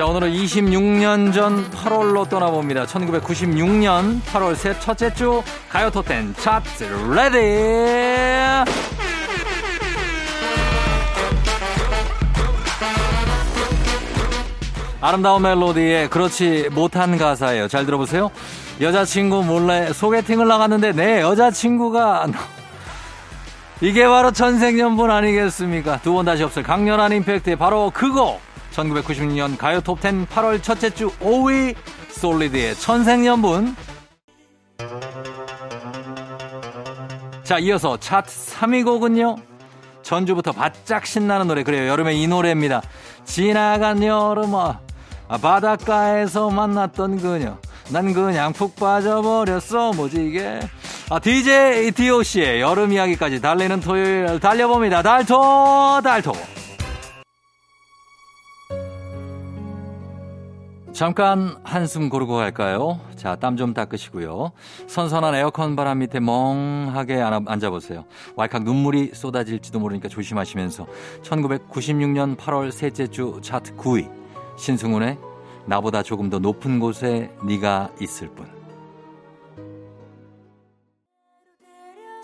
자, 0.00 0.06
오늘은 0.06 0.32
26년 0.32 1.30
전 1.30 1.70
8월로 1.72 2.26
떠나봅니다. 2.26 2.86
1996년 2.86 4.22
8월 4.22 4.56
셋 4.56 4.80
첫째 4.80 5.12
주 5.12 5.42
가요 5.68 5.90
톱텐 5.90 6.34
차트 6.38 6.84
ready! 7.14 8.70
아름다운 15.02 15.42
멜로디에 15.42 16.08
그렇지 16.08 16.70
못한 16.72 17.18
가사예요. 17.18 17.68
잘 17.68 17.84
들어보세요. 17.84 18.30
여자친구 18.80 19.44
몰래 19.44 19.92
소개팅을 19.92 20.48
나갔는데 20.48 20.92
내 20.92 21.20
여자친구가 21.20 22.26
이게 23.82 24.06
바로 24.06 24.30
천생연분 24.32 25.10
아니겠습니까? 25.10 26.00
두 26.00 26.14
번 26.14 26.24
다시 26.24 26.42
없을 26.42 26.62
강렬한 26.62 27.12
임팩트의 27.12 27.56
바로 27.56 27.90
그거 27.92 28.38
1996년 28.72 29.56
가요 29.58 29.80
톱10 29.80 30.26
8월 30.28 30.62
첫째 30.62 30.90
주 30.90 31.10
5위 31.18 31.74
솔리드의 32.10 32.74
천생연분. 32.76 33.76
자 37.42 37.58
이어서 37.58 37.96
차트 37.98 38.30
3위 38.30 38.84
곡은요. 38.84 39.36
전주부터 40.02 40.52
바짝 40.52 41.06
신나는 41.06 41.46
노래 41.46 41.62
그래요. 41.62 41.88
여름의 41.88 42.20
이 42.20 42.26
노래입니다. 42.26 42.82
지나간 43.24 44.02
여름아 44.02 44.80
아, 45.28 45.38
바닷가에서 45.38 46.50
만났던 46.50 47.18
그녀. 47.18 47.56
난 47.90 48.12
그냥 48.12 48.52
푹 48.52 48.76
빠져버렸어 48.76 49.92
뭐지 49.94 50.26
이게? 50.26 50.60
아 51.10 51.18
DJ 51.18 51.90
DOC의 51.90 52.60
여름 52.60 52.92
이야기까지 52.92 53.40
달리는 53.40 53.80
토요일 53.80 54.38
달려봅니다. 54.38 55.02
달토 55.02 56.00
달토 56.02 56.32
잠깐 61.00 61.56
한숨 61.64 62.10
고르고 62.10 62.36
갈까요? 62.36 63.00
자, 63.16 63.34
땀 63.34 63.56
좀 63.56 63.72
닦으시고요. 63.72 64.52
선선한 64.86 65.34
에어컨 65.34 65.74
바람 65.74 66.00
밑에 66.00 66.20
멍하게 66.20 67.22
앉아보세요. 67.22 68.04
왈칵 68.36 68.64
눈물이 68.64 69.12
쏟아질지도 69.14 69.78
모르니까 69.78 70.10
조심하시면서 70.10 70.86
1996년 71.22 72.36
8월 72.36 72.70
셋째 72.70 73.06
주 73.06 73.40
차트 73.42 73.76
9위 73.76 74.10
신승훈의 74.58 75.16
나보다 75.64 76.02
조금 76.02 76.28
더 76.28 76.38
높은 76.38 76.78
곳에 76.80 77.30
네가 77.46 77.92
있을 77.98 78.28
뿐. 78.28 78.59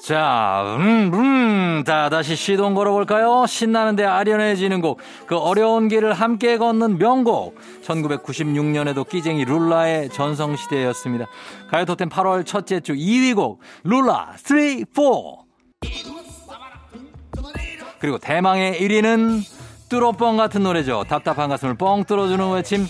자, 0.06 0.76
음, 0.78 1.10
음. 1.14 1.82
자, 1.84 2.08
다시 2.08 2.36
시동 2.36 2.74
걸어볼까요? 2.74 3.44
신나는데 3.48 4.04
아련해지는 4.04 4.80
곡. 4.80 5.00
그 5.26 5.36
어려운 5.36 5.88
길을 5.88 6.12
함께 6.12 6.58
걷는 6.58 6.98
명곡. 6.98 7.58
1996년에도 7.82 9.08
끼쟁이 9.08 9.44
룰라의 9.44 10.10
전성시대였습니다. 10.10 11.26
가요토텐 11.72 12.08
8월 12.08 12.46
첫째 12.46 12.78
주 12.78 12.92
2위 12.94 13.34
곡. 13.34 13.58
룰라 13.82 14.34
3, 14.36 14.84
4. 14.94 15.02
그리고 17.98 18.18
대망의 18.18 18.78
1위는 18.78 19.40
뚜로뻥 19.88 20.36
같은 20.36 20.62
노래죠. 20.62 21.02
답답한 21.08 21.48
가슴을 21.48 21.74
뻥 21.74 22.04
뚫어주는 22.04 22.52
외침. 22.52 22.86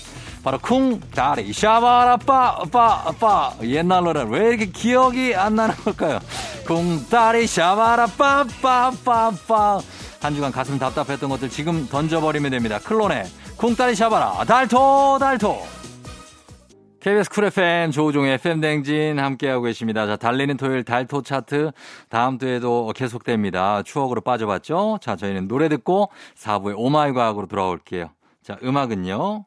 바로 0.46 0.60
쿵 0.60 1.00
다리 1.10 1.52
샤바라 1.52 2.18
빠빠 2.18 3.10
빠 3.18 3.52
옛날 3.62 4.04
노래 4.04 4.24
왜 4.28 4.50
이렇게 4.50 4.66
기억이 4.66 5.34
안 5.34 5.56
나는 5.56 5.74
걸까요? 5.74 6.20
쿵 6.64 7.04
다리 7.10 7.48
샤바라 7.48 8.06
빠빠 8.16 8.92
빠빠 9.04 9.80
한 10.20 10.34
주간 10.36 10.52
가슴 10.52 10.78
답답했던 10.78 11.28
것들 11.30 11.50
지금 11.50 11.88
던져버리면 11.88 12.52
됩니다. 12.52 12.78
클론의 12.78 13.24
쿵따리 13.56 13.96
샤바라 13.96 14.44
달토 14.44 15.18
달토 15.18 15.58
KBS 17.00 17.28
쿨 17.28 17.46
FM 17.46 17.90
조우종의 17.90 18.34
FM 18.34 18.60
대행진 18.60 19.18
함께하고 19.18 19.64
계십니다. 19.64 20.06
자, 20.06 20.14
달리는 20.14 20.56
토요일 20.56 20.84
달토 20.84 21.22
차트 21.22 21.72
다음 22.08 22.38
주에도 22.38 22.92
계속됩니다. 22.94 23.82
추억으로 23.82 24.20
빠져봤죠? 24.20 25.00
자, 25.02 25.16
저희는 25.16 25.48
노래 25.48 25.68
듣고 25.68 26.08
4부의 26.36 26.74
oh 26.76 26.94
my 26.94 27.12
과학으로 27.14 27.48
돌아올게요. 27.48 28.10
자, 28.44 28.56
음악은요. 28.62 29.46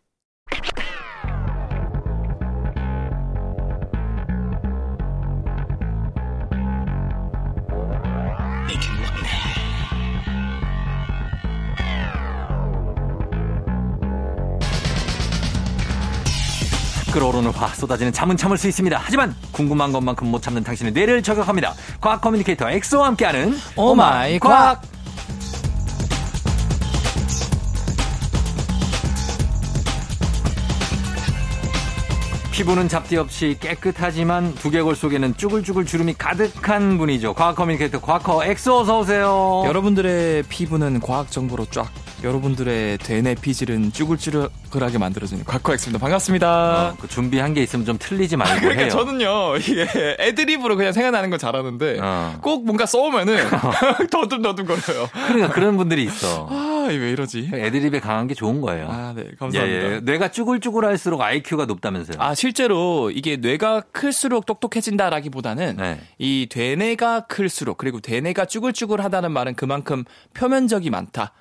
끓어오르는 17.11 17.51
화 17.51 17.67
쏟아지는 17.67 18.11
잠은 18.11 18.37
참을 18.37 18.57
수 18.57 18.67
있습니다. 18.67 18.99
하지만 18.99 19.35
궁금한 19.51 19.91
것만큼 19.91 20.27
못 20.27 20.41
참는 20.41 20.63
당신의 20.63 20.93
뇌를 20.93 21.21
저격합니다. 21.21 21.73
과학 21.99 22.21
커뮤니케이터 22.21 22.69
엑소와 22.69 23.07
함께하는 23.07 23.55
oh 23.75 24.07
my 24.07 24.39
과학. 24.39 24.81
피부는 32.51 32.87
잡티 32.89 33.17
없이 33.17 33.57
깨끗하지만 33.59 34.53
두개골 34.53 34.95
속에는 34.95 35.35
쭈글쭈글 35.35 35.85
주름이 35.85 36.13
가득한 36.13 36.97
분이죠. 36.99 37.33
과학 37.33 37.55
커뮤니케이터 37.55 37.99
과커 37.99 38.45
엑소 38.45 38.81
어서 38.81 38.99
오세요. 38.99 39.63
여러분들의 39.65 40.43
피부는 40.43 40.99
과학 40.99 41.31
정보로 41.31 41.65
쫙 41.71 41.89
여러분들의 42.23 42.99
되뇌 42.99 43.33
피질은 43.35 43.91
쭈글쭈글하게 43.93 44.99
만들어주는 44.99 45.43
곽과엑습니다. 45.43 45.99
반갑습니다. 45.99 46.89
어, 46.89 46.97
그 46.99 47.07
준비한 47.07 47.53
게 47.55 47.63
있으면 47.63 47.85
좀 47.85 47.97
틀리지 47.97 48.37
말고 48.37 48.61
그러니까 48.61 48.81
해요. 48.83 48.89
저는요 48.91 49.57
이게 49.57 49.87
애드립으로 50.19 50.75
그냥 50.75 50.93
생각나는 50.93 51.31
건 51.31 51.39
잘하는데 51.39 51.97
어. 51.99 52.37
꼭 52.41 52.63
뭔가 52.65 52.85
써오면은 52.85 53.37
더듬더듬거려요. 54.11 55.09
그러니까 55.27 55.49
그런 55.49 55.77
분들이 55.77 56.03
있어. 56.03 56.47
아, 56.49 56.89
이왜 56.91 57.11
이러지? 57.11 57.49
애드립에 57.53 57.99
강한 57.99 58.27
게 58.27 58.35
좋은 58.35 58.61
거예요. 58.61 58.87
아, 58.89 59.13
네, 59.15 59.23
예, 59.31 59.35
감사합니다. 59.37 59.93
예. 59.95 59.99
뇌가 60.01 60.29
쭈글쭈글할수록 60.29 61.21
IQ가 61.21 61.65
높다면서요. 61.65 62.17
아, 62.19 62.35
실제로 62.35 63.09
이게 63.11 63.37
뇌가 63.37 63.81
클수록 63.91 64.45
똑똑해진다라기보다는 64.45 65.77
네. 65.77 65.99
이 66.19 66.47
대뇌가 66.51 67.21
클수록 67.21 67.77
그리고 67.77 67.99
대뇌가 67.99 68.45
쭈글쭈글하다는 68.45 69.31
말은 69.31 69.55
그만큼 69.55 70.03
표면적이 70.33 70.91
많다. 70.91 71.31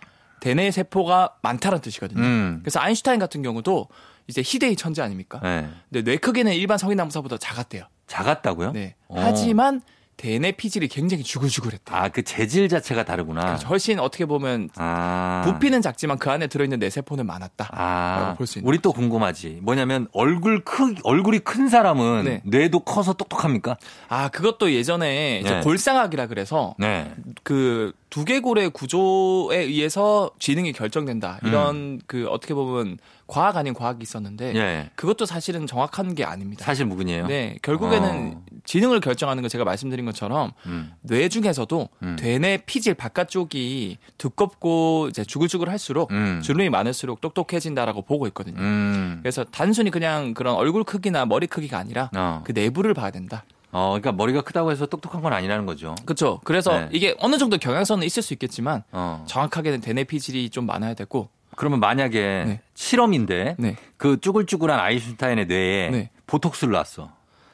대뇌 0.40 0.70
세포가 0.70 1.36
많다는 1.42 1.80
뜻이거든요. 1.80 2.20
음. 2.22 2.58
그래서 2.62 2.80
아인슈타인 2.80 3.18
같은 3.20 3.42
경우도 3.42 3.88
이제 4.26 4.42
희대의 4.44 4.76
천재 4.76 5.02
아닙니까? 5.02 5.40
네. 5.42 5.68
근데 5.90 6.02
뇌 6.02 6.16
크기는 6.16 6.52
일반 6.52 6.78
성인나무사보다 6.78 7.36
작았대요. 7.38 7.84
작았다고요? 8.06 8.72
네. 8.72 8.96
어. 9.08 9.16
하지만 9.18 9.82
대뇌 10.20 10.52
피질이 10.52 10.88
굉장히 10.88 11.22
주글주글했대. 11.22 11.94
아, 11.94 12.10
그 12.10 12.22
재질 12.22 12.68
자체가 12.68 13.04
다르구나. 13.04 13.40
그래서 13.40 13.66
훨씬 13.68 13.98
어떻게 13.98 14.26
보면 14.26 14.68
아. 14.76 15.42
부피는 15.46 15.80
작지만 15.80 16.18
그 16.18 16.30
안에 16.30 16.46
들어있는 16.46 16.78
뇌 16.78 16.90
세포는 16.90 17.24
많았다. 17.24 17.70
아, 17.72 18.34
볼수 18.36 18.58
있는 18.58 18.68
우리 18.68 18.78
또 18.80 18.92
궁금하지. 18.92 19.60
뭐냐면 19.62 20.08
얼굴 20.12 20.62
크 20.62 20.94
얼굴이 21.04 21.38
큰 21.38 21.70
사람은 21.70 22.24
네. 22.24 22.42
뇌도 22.44 22.80
커서 22.80 23.14
똑똑합니까? 23.14 23.78
아, 24.08 24.28
그것도 24.28 24.72
예전에 24.72 25.40
네. 25.42 25.60
골상학이라 25.62 26.26
그래서 26.26 26.74
네. 26.78 27.14
그 27.42 27.94
두개골의 28.10 28.70
구조에 28.70 29.58
의해서 29.58 30.30
지능이 30.38 30.72
결정된다. 30.72 31.38
이런 31.44 32.00
그 32.06 32.26
어떻게 32.28 32.54
보면 32.54 32.98
과학 33.28 33.56
아닌 33.56 33.72
과학이 33.72 34.02
있었는데 34.02 34.50
음. 34.50 34.56
예. 34.56 34.90
그것도 34.96 35.24
사실은 35.24 35.66
정확한 35.66 36.16
게 36.16 36.24
아닙니다. 36.24 36.64
사실 36.64 36.84
무근이에요. 36.84 37.28
네, 37.28 37.56
결국에는 37.62 38.34
어. 38.36 38.42
지능을 38.64 39.00
결정하는 39.00 39.42
거 39.42 39.48
제가 39.48 39.64
말씀드린 39.64 40.04
것처럼 40.04 40.50
음. 40.66 40.92
뇌 41.02 41.28
중에서도 41.28 41.88
음. 42.02 42.16
대뇌 42.18 42.58
피질 42.66 42.94
바깥쪽이 42.94 43.98
두껍고 44.18 45.06
이제 45.08 45.24
주글주글할수록 45.24 46.10
음. 46.10 46.40
주름이 46.42 46.68
많을수록 46.68 47.20
똑똑해진다라고 47.20 48.02
보고 48.02 48.26
있거든요. 48.26 48.60
음. 48.60 49.18
그래서 49.22 49.44
단순히 49.44 49.92
그냥 49.92 50.34
그런 50.34 50.56
얼굴 50.56 50.82
크기나 50.82 51.24
머리 51.26 51.46
크기가 51.46 51.78
아니라 51.78 52.10
어. 52.16 52.42
그 52.44 52.50
내부를 52.52 52.92
봐야 52.94 53.12
된다. 53.12 53.44
어, 53.72 53.90
그러니까 53.90 54.12
머리가 54.12 54.42
크다고 54.42 54.70
해서 54.70 54.86
똑똑한 54.86 55.22
건 55.22 55.32
아니라는 55.32 55.66
거죠. 55.66 55.94
그렇죠. 56.04 56.40
그래서 56.44 56.78
네. 56.78 56.88
이게 56.92 57.14
어느 57.18 57.38
정도 57.38 57.56
경향성은 57.58 58.04
있을 58.04 58.22
수 58.22 58.32
있겠지만 58.34 58.82
어. 58.92 59.24
정확하게는 59.26 59.80
대뇌 59.80 60.04
피질이 60.04 60.50
좀 60.50 60.66
많아야 60.66 60.94
되고 60.94 61.28
그러면 61.56 61.80
만약에 61.80 62.44
네. 62.46 62.60
실험인데 62.74 63.56
네. 63.58 63.76
그 63.96 64.20
쭈글쭈글한 64.20 64.78
아인슈타인의 64.78 65.46
뇌에 65.46 65.90
네. 65.90 66.10
보톡스를 66.26 66.72
놨어. 66.72 67.10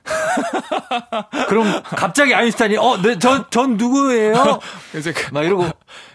그럼 1.49 1.83
갑자기 1.85 2.35
아인슈타인이 2.35 2.77
어, 2.77 3.01
네, 3.03 3.19
전, 3.19 3.45
전 3.51 3.77
누구예요? 3.77 4.61
이제 4.97 5.13
그- 5.13 5.33
막 5.33 5.43
이러고 5.45 5.67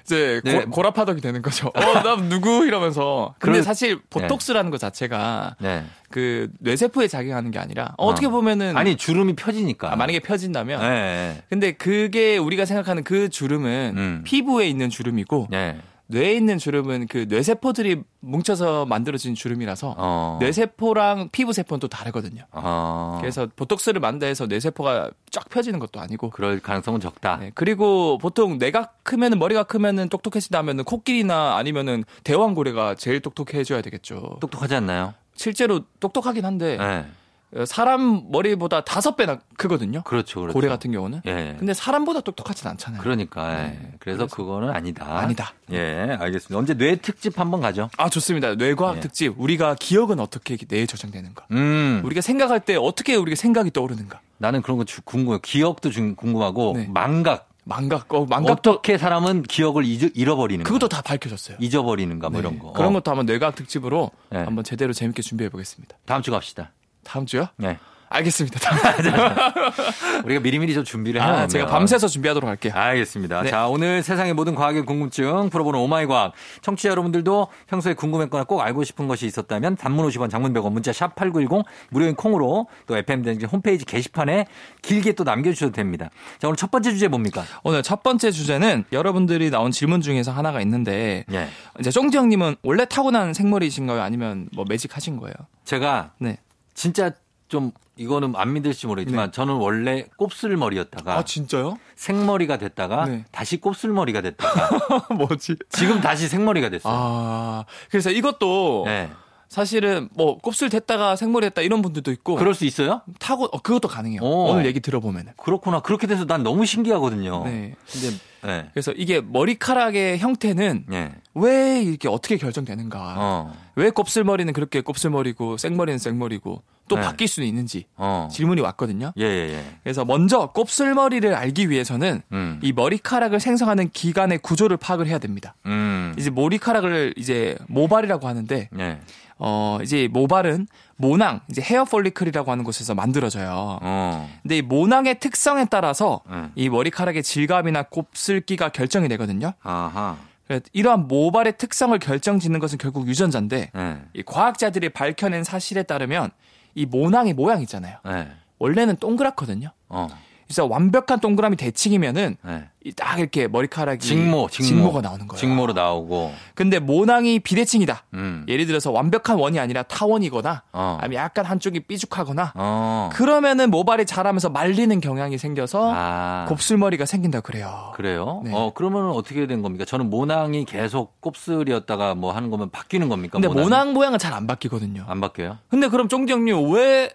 이제 0.04 0.41
네. 0.43 0.65
고, 0.65 0.82
라파덕이 0.82 1.21
되는 1.21 1.41
거죠. 1.41 1.67
어, 1.73 1.80
나 2.04 2.15
누구 2.17 2.65
이러면서. 2.65 3.34
근데 3.39 3.54
그런- 3.60 3.63
사실 3.63 3.99
보톡스라는 4.10 4.71
것 4.71 4.80
자체가 4.80 5.56
네. 5.60 5.84
그 6.10 6.49
뇌세포에 6.60 7.08
작용하는 7.08 7.51
게 7.51 7.60
아니라 7.60 7.93
어, 7.97 8.13
떻게 8.13 8.27
보면은 8.27 8.75
아니 8.77 8.95
주름이 8.97 9.36
펴지니까. 9.36 9.91
아, 9.93 9.95
만약에 9.95 10.19
펴진다면 10.19 10.82
네. 10.82 10.89
네. 10.89 11.41
근데 11.49 11.71
그게 11.73 12.38
우리가 12.38 12.65
생각하는 12.65 13.04
그 13.04 13.30
주름은 13.30 13.93
음. 13.97 14.21
피부에 14.25 14.67
있는 14.67 14.89
주름이고 14.89 15.47
네. 15.49 15.77
뇌에 16.12 16.34
있는 16.34 16.58
주름은 16.58 17.08
그 17.08 17.26
뇌세포들이 17.30 18.04
뭉쳐서 18.19 18.86
만들어진 18.86 19.34
주름이라서 19.34 19.95
어. 19.97 20.38
뇌세포랑 20.41 21.30
피부세포는 21.32 21.80
또 21.80 21.88
다르거든요. 21.88 22.43
어. 22.52 23.17
그래서 23.21 23.47
보톡스를 23.56 24.02
만다 24.02 24.28
해서 24.28 24.45
뇌세포가 24.45 25.12
쫙 25.32 25.50
펴지는 25.50 25.80
것도 25.80 26.00
아니고 26.00 26.30
그럴 26.30 26.60
가능성은 26.60 27.00
적다. 27.00 27.38
네, 27.38 27.52
그리고 27.56 28.17
보통 28.17 28.58
뇌가 28.58 28.91
크면은 29.04 29.39
머리가 29.39 29.63
크면은 29.63 30.10
똑똑해진다면은 30.10 30.84
코끼리나 30.84 31.56
아니면은 31.56 32.04
대왕고래가 32.24 32.95
제일 32.95 33.21
똑똑해져야 33.21 33.82
되겠죠. 33.82 34.38
똑똑하지 34.41 34.76
않나요? 34.76 35.13
실제로 35.36 35.82
똑똑하긴 36.00 36.45
한데 36.45 36.78
네. 36.78 37.06
어, 37.55 37.65
사람 37.65 38.31
머리보다 38.31 38.81
다섯 38.85 39.15
배나 39.17 39.39
크거든요. 39.57 40.03
그렇죠. 40.03 40.39
그렇죠. 40.41 40.53
고래 40.53 40.69
같은 40.69 40.91
경우는. 40.91 41.21
예. 41.25 41.55
근데 41.59 41.73
사람보다 41.73 42.21
똑똑하진 42.21 42.67
않잖아요. 42.69 43.01
그러니까 43.01 43.51
예. 43.51 43.63
네, 43.67 43.91
그래서, 43.99 44.19
그래서- 44.19 44.35
그거는 44.35 44.69
아니다. 44.69 45.05
아니다. 45.19 45.53
예, 45.71 46.15
알겠습니다. 46.19 46.57
언제 46.57 46.73
뇌 46.75 46.95
특집 46.95 47.39
한번 47.39 47.59
가죠. 47.59 47.89
아 47.97 48.09
좋습니다. 48.09 48.55
뇌과학 48.55 48.97
예. 48.97 48.99
특집 49.01 49.33
우리가 49.37 49.75
기억은 49.75 50.19
어떻게 50.21 50.57
뇌에 50.67 50.85
저장되는가? 50.85 51.45
음. 51.51 52.01
우리가 52.05 52.21
생각할 52.21 52.61
때 52.61 52.75
어떻게 52.77 53.15
우리가 53.15 53.35
생각이 53.35 53.71
떠오르는가? 53.71 54.21
나는 54.37 54.61
그런 54.61 54.77
거 54.77 54.85
주- 54.85 55.01
궁금해요. 55.03 55.39
기억도 55.39 55.89
중- 55.91 56.15
궁금하고 56.15 56.73
네. 56.77 56.87
망각. 56.89 57.49
망각, 57.63 58.11
어, 58.15 58.25
망각도 58.25 58.71
어떻게 58.71 58.97
사람은 58.97 59.43
기억을 59.43 59.85
잊어, 59.85 60.07
잃어버리는가? 60.15 60.67
그것도 60.67 60.89
다 60.89 61.03
밝혀졌어요. 61.03 61.57
잊어버리는가 61.59 62.29
뭐 62.31 62.41
네, 62.41 62.47
이런 62.47 62.57
거. 62.59 62.71
그런 62.73 62.89
어. 62.89 62.93
것도 62.93 63.11
한번 63.11 63.27
뇌과학 63.27 63.53
특집으로 63.55 64.09
네. 64.31 64.39
한번 64.39 64.63
제대로 64.63 64.93
재밌게 64.93 65.21
준비해 65.21 65.47
보겠습니다. 65.49 65.95
다음 66.05 66.23
주 66.23 66.31
갑시다. 66.31 66.71
다음 67.03 67.25
주요? 67.25 67.47
네. 67.57 67.77
알겠습니다. 68.11 68.59
우리가 70.25 70.41
미리미리 70.41 70.73
좀 70.73 70.83
준비를 70.83 71.21
아, 71.21 71.25
해놓으면 71.25 71.47
제가 71.47 71.65
밤새서 71.67 72.07
준비하도록 72.07 72.47
할게요. 72.49 72.73
알겠습니다. 72.75 73.43
네. 73.43 73.49
자, 73.49 73.67
오늘 73.67 74.03
세상의 74.03 74.33
모든 74.33 74.53
과학의 74.53 74.85
궁금증 74.85 75.49
풀어보는 75.49 75.79
오마이 75.79 76.05
과학. 76.05 76.33
청취자 76.61 76.89
여러분들도 76.89 77.47
평소에 77.67 77.93
궁금했거나 77.93 78.43
꼭 78.43 78.61
알고 78.61 78.83
싶은 78.83 79.07
것이 79.07 79.25
있었다면 79.25 79.77
단문 79.77 80.05
50원, 80.07 80.29
장문 80.29 80.53
100원, 80.53 80.73
문자 80.73 80.91
샵 80.91 81.15
8910 81.15 81.65
무료인 81.89 82.15
콩으로 82.15 82.67
또 82.85 82.97
FM 82.97 83.23
댕진 83.23 83.47
홈페이지 83.47 83.85
게시판에 83.85 84.45
길게 84.81 85.13
또 85.13 85.23
남겨주셔도 85.23 85.71
됩니다. 85.71 86.09
자, 86.39 86.47
오늘 86.47 86.57
첫 86.57 86.69
번째 86.69 86.91
주제 86.91 87.07
뭡니까? 87.07 87.45
오늘 87.63 87.81
첫 87.81 88.03
번째 88.03 88.31
주제는 88.31 88.83
여러분들이 88.91 89.49
나온 89.49 89.71
질문 89.71 90.01
중에서 90.01 90.31
하나가 90.33 90.59
있는데 90.61 91.23
예. 91.31 91.47
이제 91.79 91.89
쫑지 91.89 92.17
형님은 92.17 92.57
원래 92.63 92.85
타고난 92.85 93.33
생머리이신가요? 93.33 94.01
아니면 94.01 94.49
뭐 94.53 94.65
매직하신 94.67 95.17
거예요? 95.17 95.33
제가 95.63 96.11
네. 96.17 96.37
진짜 96.73 97.12
좀 97.47 97.71
이거는 97.97 98.34
안 98.36 98.53
믿을지 98.53 98.88
모르겠지만 98.88 99.27
네. 99.27 99.31
저는 99.31 99.55
원래 99.55 100.05
곱슬머리였다가 100.17 101.23
진짜요? 101.25 101.77
생머리가 101.95 102.57
됐다가 102.57 103.05
네. 103.05 103.25
다시 103.31 103.57
곱슬머리가 103.57 104.21
됐다가 104.21 105.07
뭐지? 105.13 105.55
지금 105.69 106.01
다시 106.01 106.27
생머리가 106.27 106.69
됐어요. 106.69 106.93
아 106.95 107.65
그래서 107.89 108.10
이것도 108.10 108.84
네. 108.86 109.12
사실은 109.49 110.07
뭐 110.13 110.38
곱슬 110.38 110.69
됐다가 110.69 111.17
생머리 111.17 111.47
됐다 111.47 111.62
이런 111.62 111.81
분들도 111.81 112.10
있고 112.13 112.36
그럴 112.38 112.53
수 112.53 112.63
있어요? 112.63 113.01
타고 113.19 113.45
어, 113.51 113.62
그것도 113.62 113.89
가능해요. 113.89 114.21
오. 114.21 114.45
오늘 114.51 114.65
얘기 114.65 114.79
들어보면은. 114.79 115.34
그렇구나. 115.36 115.81
그렇게 115.81 116.07
돼서 116.07 116.25
난 116.25 116.41
너무 116.41 116.65
신기하거든요. 116.65 117.43
네. 117.43 117.75
근데 117.91 118.17
네. 118.43 118.69
그래서 118.73 118.93
이게 118.93 119.19
머리카락의 119.19 120.19
형태는 120.19 120.86
네. 120.88 121.12
왜 121.34 121.82
이렇게 121.82 122.08
어떻게 122.08 122.38
결정되는가? 122.38 123.15
어. 123.17 123.54
왜 123.76 123.89
곱슬머리는 123.89 124.52
그렇게 124.54 124.82
곱슬머리고 124.82 125.58
생머리는 125.58 125.98
생머리고 125.98 126.62
또 126.88 126.96
네. 126.98 127.02
바뀔 127.04 127.30
수는 127.30 127.48
있는지 127.48 127.86
어. 127.96 128.28
질문이 128.30 128.60
왔거든요. 128.60 129.13
예, 129.17 129.24
예, 129.24 129.54
예. 129.54 129.63
그래서 129.82 130.04
먼저 130.04 130.48
곱슬머리를 130.48 131.34
알기 131.34 131.70
위해서는 131.70 132.22
음. 132.34 132.60
이 132.62 132.74
머리카락을 132.74 133.39
생성하는 133.39 133.91
기관의 133.91 134.39
구조를 134.39 134.76
파악을 134.76 135.08
해야 135.08 135.17
됩니다. 135.17 135.56
음. 135.67 136.13
이제 136.17 136.30
머리카락을 136.30 137.13
이제 137.15 137.58
모발이라고 137.67 138.28
하는데 138.28 138.70
예. 138.78 139.00
어 139.38 139.80
이제 139.82 140.10
모발은 140.12 140.67
모낭 140.98 141.39
이제 141.50 141.62
헤어 141.62 141.86
폴리클이라고 141.86 142.52
하는 142.52 142.63
곳에서 142.65 142.94
만들어져요. 142.94 143.80
어. 143.82 144.30
근데 144.44 144.58
이 144.58 144.62
모낭의 144.62 145.20
특성에 145.20 145.65
따라서 145.65 146.22
음. 146.28 146.52
이 146.56 146.70
머리카락의 146.70 147.24
질감이나 147.24 147.84
곱슬기가 147.84 148.70
결정이 148.70 149.08
되거든요. 149.08 149.54
아하. 149.63 150.17
그래서 150.51 150.65
이러한 150.73 151.07
모발의 151.07 151.57
특성을 151.57 151.97
결정짓는 151.97 152.59
것은 152.59 152.77
결국 152.77 153.07
유전자인데 153.07 153.71
예. 153.73 153.97
이 154.13 154.21
과학자들이 154.21 154.89
밝혀낸 154.89 155.45
사실에 155.45 155.83
따르면 155.83 156.31
이 156.75 156.85
모낭의 156.85 157.33
모양 157.33 157.61
있잖아요. 157.61 157.99
예. 158.05 158.27
원래는 158.59 158.97
동그랗거든요. 158.97 159.71
어. 159.87 160.09
그래서 160.51 160.65
완벽한 160.65 161.21
동그라미 161.21 161.55
대칭이면은 161.55 162.35
예. 162.45 162.63
이딱 162.83 163.19
이렇게 163.19 163.47
머리카락이 163.47 163.99
직모, 164.05 164.49
직모. 164.49 164.91
가 164.91 164.99
나오는 164.99 165.25
거예요. 165.27 165.39
직모로 165.39 165.71
나오고. 165.71 166.33
근데 166.55 166.79
모낭이 166.79 167.39
비대칭이다. 167.39 168.03
음. 168.15 168.43
예를 168.49 168.65
들어서 168.65 168.91
완벽한 168.91 169.37
원이 169.37 169.59
아니라 169.59 169.83
타원이거나 169.83 170.63
어. 170.73 170.97
아니면 170.99 171.23
약간 171.23 171.45
한쪽이 171.45 171.81
삐죽하거나 171.81 172.51
어. 172.55 173.09
그러면은 173.13 173.69
모발이 173.71 174.05
자라면서 174.05 174.49
말리는 174.49 174.99
경향이 174.99 175.37
생겨서 175.37 175.93
아. 175.95 176.45
곱슬머리가 176.49 177.05
생긴다 177.05 177.39
그래요. 177.41 177.93
그래요? 177.95 178.41
네. 178.43 178.51
어, 178.53 178.73
그러면 178.75 179.11
어떻게 179.11 179.47
된 179.47 179.61
겁니까? 179.61 179.85
저는 179.85 180.09
모낭이 180.09 180.65
계속 180.65 181.21
곱슬이었다가 181.21 182.15
뭐 182.15 182.33
하는 182.33 182.49
거면 182.49 182.71
바뀌는 182.71 183.07
겁니까? 183.07 183.39
근데? 183.39 183.47
모낭 183.47 183.93
모양은 183.93 184.19
잘 184.19 184.31
안 184.33 184.47
바뀌거든요. 184.47 185.03
안 185.07 185.19
바뀌어요? 185.21 185.57
근데 185.69 185.87
그럼 185.89 186.07
쫑정님 186.07 186.71
왜 186.73 187.11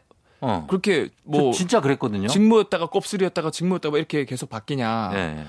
어. 0.49 0.67
그렇게 0.69 1.09
뭐뭐 1.25 1.53
진짜 1.53 1.81
그랬거든요. 1.81 2.29
직모였다가 2.29 2.87
곱슬이었다가 2.87 3.51
직모였다가 3.51 3.97
이렇게 3.99 4.25
계속 4.25 4.49
바뀌냐? 4.49 5.11
예. 5.15 5.45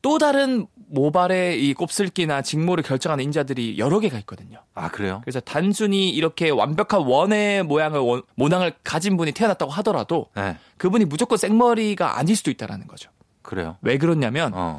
또 0.00 0.18
다른 0.18 0.66
모발의 0.88 1.64
이 1.64 1.74
곱슬기나 1.74 2.42
직모를 2.42 2.82
결정하는 2.82 3.24
인자들이 3.24 3.78
여러 3.78 4.00
개가 4.00 4.18
있거든요. 4.20 4.58
아, 4.74 4.88
그래요? 4.90 5.20
그래서 5.22 5.38
단순히 5.38 6.10
이렇게 6.10 6.50
완벽한 6.50 7.02
원의 7.02 7.62
모양을 7.62 8.00
원- 8.00 8.22
모낭을 8.34 8.72
가진 8.82 9.16
분이 9.16 9.30
태어났다고 9.32 9.70
하더라도 9.70 10.26
네. 10.34 10.56
그분이 10.76 11.04
무조건 11.04 11.38
생머리가 11.38 12.18
아닐 12.18 12.34
수도 12.34 12.50
있다라는 12.50 12.88
거죠. 12.88 13.10
그래요. 13.42 13.76
왜 13.80 13.96
그러냐면 13.96 14.50
어. 14.54 14.78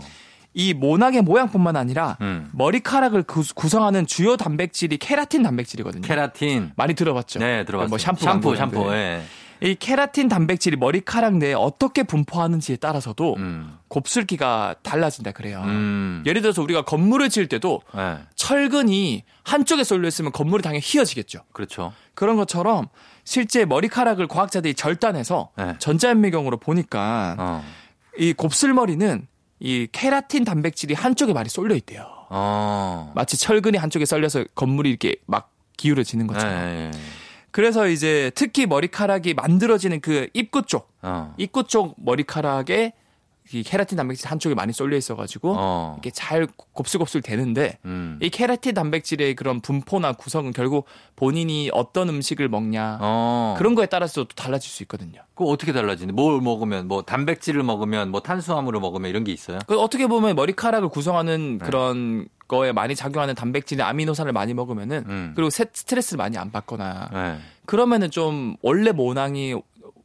이 0.53 0.73
모낭의 0.73 1.21
모양뿐만 1.21 1.77
아니라 1.77 2.17
음. 2.21 2.49
머리카락을 2.53 3.23
구, 3.23 3.43
성하는 3.43 4.05
주요 4.05 4.35
단백질이 4.37 4.97
케라틴 4.97 5.41
단백질이거든요. 5.43 6.01
케라틴. 6.05 6.71
많이 6.75 6.93
들어봤죠? 6.95 7.39
네, 7.39 7.63
들어봤어요. 7.65 7.89
뭐 7.89 7.97
샴푸, 7.97 8.23
샴푸, 8.25 8.55
샴푸. 8.57 8.79
이런데. 8.81 8.97
예. 8.97 9.23
이 9.63 9.75
케라틴 9.75 10.27
단백질이 10.27 10.75
머리카락 10.75 11.37
내에 11.37 11.53
어떻게 11.53 12.03
분포하는지에 12.03 12.75
따라서도 12.75 13.35
음. 13.37 13.77
곱슬기가 13.87 14.75
달라진다 14.83 15.31
그래요. 15.31 15.61
음. 15.63 16.21
예를 16.25 16.41
들어서 16.41 16.61
우리가 16.61 16.83
건물을 16.83 17.29
지을 17.29 17.47
때도 17.47 17.81
예. 17.95 18.17
철근이 18.35 19.23
한쪽에 19.43 19.85
쏠려 19.85 20.09
있으면 20.09 20.33
건물이 20.33 20.61
당연히 20.61 20.81
휘어지겠죠. 20.83 21.43
그렇죠. 21.53 21.93
그런 22.13 22.35
것처럼 22.35 22.89
실제 23.23 23.63
머리카락을 23.63 24.27
과학자들이 24.27 24.73
절단해서 24.73 25.51
네. 25.55 25.75
전자현미경으로 25.79 26.57
보니까 26.57 27.35
어. 27.39 27.63
이 28.17 28.33
곱슬머리는 28.33 29.27
이 29.61 29.87
케라틴 29.93 30.43
단백질이 30.43 30.93
한쪽에 30.93 31.31
많이 31.31 31.47
쏠려 31.47 31.73
있대요. 31.75 32.05
어. 32.29 33.13
마치 33.15 33.37
철근이 33.37 33.77
한쪽에 33.77 34.03
썰려서 34.03 34.43
건물이 34.55 34.89
이렇게 34.89 35.15
막 35.25 35.53
기울어지는 35.77 36.25
예, 36.25 36.33
것처럼. 36.33 36.53
예, 36.53 36.67
예. 36.87 36.91
그래서 37.53 37.87
이제 37.87 38.31
특히 38.33 38.65
머리카락이 38.65 39.35
만들어지는 39.35 40.01
그 40.01 40.27
입구 40.33 40.63
쪽, 40.63 40.91
어. 41.03 41.35
입구 41.37 41.65
쪽 41.65 41.93
머리카락에 41.97 42.93
이 43.51 43.61
케라틴 43.61 43.97
단백질 43.97 44.31
한쪽에 44.31 44.55
많이 44.55 44.73
쏠려 44.73 44.97
있어가지고 44.97 45.55
어. 45.55 45.95
이게 45.99 46.09
잘 46.09 46.47
곱슬곱슬 46.71 47.21
되는데 47.21 47.77
음. 47.85 48.17
이 48.23 48.29
케라틴 48.29 48.73
단백질의 48.73 49.35
그런 49.35 49.61
분포나 49.61 50.13
구성은 50.13 50.53
결국 50.53 50.85
본인이 51.15 51.69
어떤 51.73 52.09
음식을 52.09 52.49
먹냐 52.49 52.97
어. 53.01 53.55
그런 53.57 53.75
거에 53.75 53.85
따라서 53.85 54.23
또 54.23 54.29
달라질 54.35 54.71
수 54.71 54.81
있거든요. 54.83 55.21
그 55.35 55.43
어떻게 55.45 55.73
달라지는데? 55.73 56.19
뭘 56.19 56.41
먹으면 56.41 56.87
뭐 56.87 57.03
단백질을 57.03 57.61
먹으면 57.61 58.09
뭐 58.09 58.21
탄수화물을 58.21 58.79
먹으면 58.79 59.09
이런 59.09 59.23
게 59.23 59.31
있어요? 59.31 59.59
그 59.67 59.79
어떻게 59.79 60.07
보면 60.07 60.35
머리카락을 60.35 60.89
구성하는 60.89 61.59
네. 61.59 61.65
그런 61.65 62.27
거에 62.53 62.71
많이 62.71 62.95
작용하는 62.95 63.33
단백질이나 63.33 63.87
아미노산을 63.89 64.31
많이 64.31 64.53
먹으면은 64.53 65.03
음. 65.07 65.33
그리고 65.35 65.49
세- 65.49 65.65
스트레스를 65.73 66.17
많이 66.19 66.37
안 66.37 66.51
받거나 66.51 67.09
네. 67.11 67.37
그러면은 67.65 68.11
좀 68.11 68.55
원래 68.61 68.91
모낭이 68.91 69.55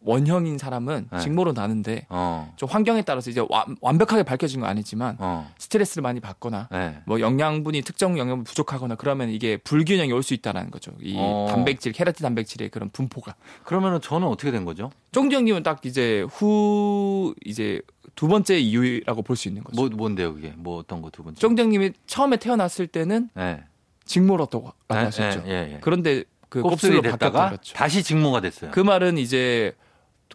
원형인 0.01 0.57
사람은 0.57 1.09
네. 1.13 1.19
직모로 1.19 1.53
나는데 1.53 2.07
어. 2.09 2.51
좀 2.57 2.69
환경에 2.71 3.03
따라서 3.03 3.29
이제 3.31 3.45
완, 3.51 3.77
완벽하게 3.83 4.23
밝혀진 4.23 4.61
건 4.61 4.71
아니지만 4.71 5.17
어. 5.19 5.53
스트레스를 5.59 6.03
많이 6.03 6.21
받거나 6.21 6.69
네. 6.71 6.99
뭐 7.05 7.21
영양분이 7.21 7.83
특정 7.83 8.17
영양분 8.17 8.45
부족하거나 8.45 8.95
그러면 8.95 9.29
이게 9.29 9.59
불균형이 9.59 10.11
올 10.13 10.23
수 10.23 10.33
있다라는 10.35 10.71
거죠. 10.71 10.93
이 11.03 11.15
어. 11.19 11.47
단백질, 11.51 11.93
케라틴 11.93 12.23
단백질의 12.25 12.71
그런 12.71 12.89
분포가. 12.91 13.35
그러면은 13.65 14.01
저는 14.01 14.27
어떻게 14.29 14.51
된 14.51 14.65
거죠? 14.65 14.91
쫑지 15.13 15.37
형님은 15.37 15.63
딱 15.63 15.85
이제 15.85 16.25
후 16.31 17.35
이제 17.45 17.83
두 18.19 18.27
번째 18.27 18.59
이유라고 18.59 19.23
볼 19.23 19.37
수 19.37 19.47
있는 19.47 19.63
거죠. 19.63 19.81
뭐 19.81 19.89
뭔데요, 19.89 20.35
그게? 20.35 20.53
뭐 20.57 20.79
어떤 20.79 21.01
거 21.03 21.09
두 21.11 21.23
번째? 21.23 21.47
형님이 21.47 21.93
처음에 22.09 22.37
태어났을 22.37 22.89
때는 22.89 23.31
네. 23.35 23.63
직모라고 24.07 24.73
예, 24.93 24.95
하셨죠. 24.97 25.45
예, 25.47 25.51
예, 25.51 25.73
예. 25.75 25.79
그런데 25.81 26.25
그 26.49 26.61
곱슬이 26.61 27.01
됐다가 27.01 27.43
바뀌었죠. 27.51 27.75
다시 27.75 28.03
직모가 28.03 28.41
됐어요. 28.41 28.73
그 28.73 28.81
말은 28.81 29.19
이제 29.19 29.73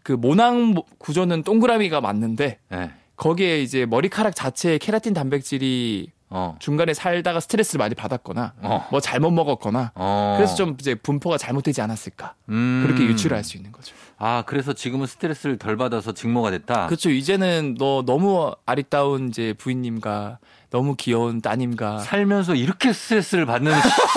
그 0.02 0.14
모낭 0.14 0.76
구조는 0.98 1.44
동그라미가 1.44 2.00
맞는데 2.00 2.60
네. 2.70 2.92
거기에 3.18 3.62
이제 3.62 3.86
머리카락 3.86 4.34
자체에 4.34 4.78
케라틴 4.78 5.14
단백질이 5.14 6.10
어. 6.30 6.56
중간에 6.60 6.94
살다가 6.94 7.42
스트레스를 7.42 7.80
많이 7.80 7.96
받았거나 7.96 8.54
어. 8.62 8.88
뭐 8.92 9.02
잘못 9.02 9.32
먹었거나 9.32 9.92
어. 9.96 10.36
그래서 10.38 10.56
좀 10.56 10.78
이제 10.80 10.96
분포가 10.96 11.38
잘못되지 11.38 11.82
않았을까 11.82 12.36
음. 12.50 12.84
그렇게 12.86 13.04
유추를 13.04 13.36
할 13.36 13.44
수 13.44 13.58
있는 13.58 13.72
거죠. 13.74 13.94
아, 14.26 14.44
그래서 14.46 14.72
지금은 14.72 15.06
스트레스를 15.06 15.58
덜 15.58 15.76
받아서 15.76 16.14
직모가 16.14 16.52
됐다. 16.52 16.88
그렇죠. 16.88 17.10
이제는 17.10 17.76
너 17.78 18.04
너무 18.06 18.54
아리따운 18.66 19.28
이제 19.28 19.54
부인님과 19.58 20.38
너무 20.70 20.96
귀여운 20.96 21.42
따님과 21.42 22.00
살면서 22.00 22.56
이렇게 22.56 22.94
스트레스를 22.94 23.46
받는 23.46 23.74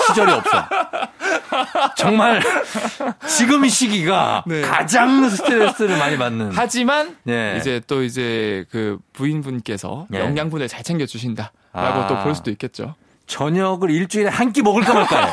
시절이 0.07 0.31
없어. 0.31 0.65
정말 1.97 2.41
지금 3.27 3.65
이 3.65 3.69
시기가 3.69 4.45
네. 4.47 4.61
가장 4.61 5.29
스트레스를 5.29 5.97
많이 5.97 6.17
받는. 6.17 6.51
하지만 6.53 7.17
네. 7.23 7.57
이제 7.59 7.81
또 7.85 8.01
이제 8.03 8.65
그 8.71 8.99
부인분께서 9.11 10.07
네. 10.09 10.21
영양분을 10.21 10.69
잘 10.69 10.83
챙겨 10.83 11.05
주신다라고 11.05 11.51
아. 11.73 12.07
또볼 12.07 12.33
수도 12.33 12.49
있겠죠. 12.51 12.95
저녁을 13.27 13.91
일주일에 13.91 14.29
한 14.29 14.53
끼 14.53 14.61
먹을까 14.61 14.93
말까요? 14.93 15.27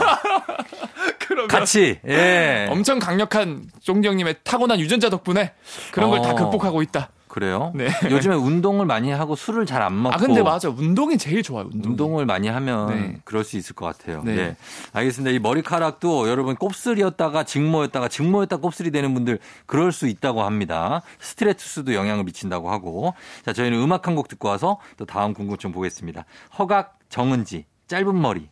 그러면 1.48 1.60
같이. 1.60 1.98
예. 2.06 2.66
엄청 2.72 2.98
강력한 2.98 3.64
쫑정님의 3.82 4.36
타고난 4.44 4.80
유전자 4.80 5.10
덕분에 5.10 5.52
그런 5.92 6.10
걸 6.10 6.22
다 6.22 6.30
어. 6.30 6.34
극복하고 6.34 6.82
있다. 6.82 7.10
그래요? 7.28 7.72
네. 7.74 7.88
요즘에 8.10 8.36
운동을 8.36 8.86
많이 8.86 9.10
하고 9.10 9.34
술을 9.34 9.66
잘 9.66 9.82
안 9.82 10.00
먹고 10.00 10.14
아 10.14 10.18
근데 10.18 10.40
맞아 10.40 10.68
운동이 10.68 11.18
제일 11.18 11.42
좋아요. 11.42 11.68
운동. 11.72 11.90
운동 11.90 12.18
을 12.20 12.26
많이 12.26 12.46
하면 12.46 12.86
네. 12.86 13.20
그럴 13.24 13.42
수 13.42 13.56
있을 13.56 13.74
것 13.74 13.86
같아요. 13.86 14.22
네. 14.24 14.36
네. 14.36 14.56
알겠습니다. 14.92 15.32
이 15.34 15.40
머리카락도 15.40 16.28
여러분 16.28 16.54
곱슬이었다가 16.54 17.42
직모였다가 17.42 18.06
직모였다 18.06 18.58
곱슬이 18.58 18.92
되는 18.92 19.12
분들 19.14 19.40
그럴 19.66 19.90
수 19.90 20.06
있다고 20.06 20.44
합니다. 20.44 21.02
스트레스도 21.18 21.94
영향을 21.94 22.22
미친다고 22.22 22.70
하고. 22.70 23.14
자, 23.44 23.52
저희는 23.52 23.80
음악 23.80 24.06
한 24.06 24.14
곡 24.14 24.28
듣고 24.28 24.46
와서 24.46 24.78
또 24.96 25.04
다음 25.04 25.34
궁금증 25.34 25.72
보겠습니다. 25.72 26.24
허각 26.56 26.98
정은지 27.08 27.64
짧은 27.88 28.20
머리. 28.20 28.48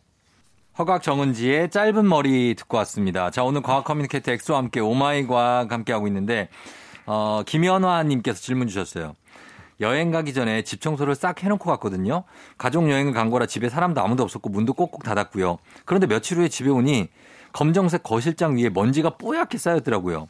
허각 0.75 1.03
정은지의 1.03 1.69
짧은 1.69 2.07
머리 2.07 2.55
듣고 2.55 2.77
왔습니다. 2.77 3.29
자, 3.29 3.43
오늘 3.43 3.61
과학 3.61 3.83
커뮤니케이터 3.83 4.31
엑소와 4.31 4.57
함께 4.57 4.79
oh 4.79 5.03
my 5.03 5.27
과학 5.27 5.71
함께 5.71 5.93
하고 5.93 6.07
있는데 6.07 6.49
어, 7.05 7.43
김연화 7.45 8.01
님께서 8.01 8.41
질문 8.41 8.67
주셨어요. 8.67 9.13
여행 9.81 10.09
가기 10.09 10.33
전에 10.33 10.63
집 10.63 10.81
청소를 10.81 11.13
싹 11.13 11.43
해놓고 11.43 11.65
갔거든요. 11.65 12.23
가족 12.57 12.89
여행을 12.89 13.13
간 13.13 13.29
거라 13.29 13.45
집에 13.45 13.69
사람도 13.69 14.01
아무도 14.01 14.23
없었고 14.23 14.49
문도 14.49 14.73
꼭꼭 14.73 15.03
닫았고요. 15.03 15.57
그런데 15.85 16.07
며칠 16.07 16.37
후에 16.37 16.47
집에 16.47 16.71
오니 16.71 17.09
검정색 17.51 18.01
거실장 18.01 18.57
위에 18.57 18.69
먼지가 18.69 19.17
뽀얗게 19.17 19.59
쌓였더라고요. 19.59 20.27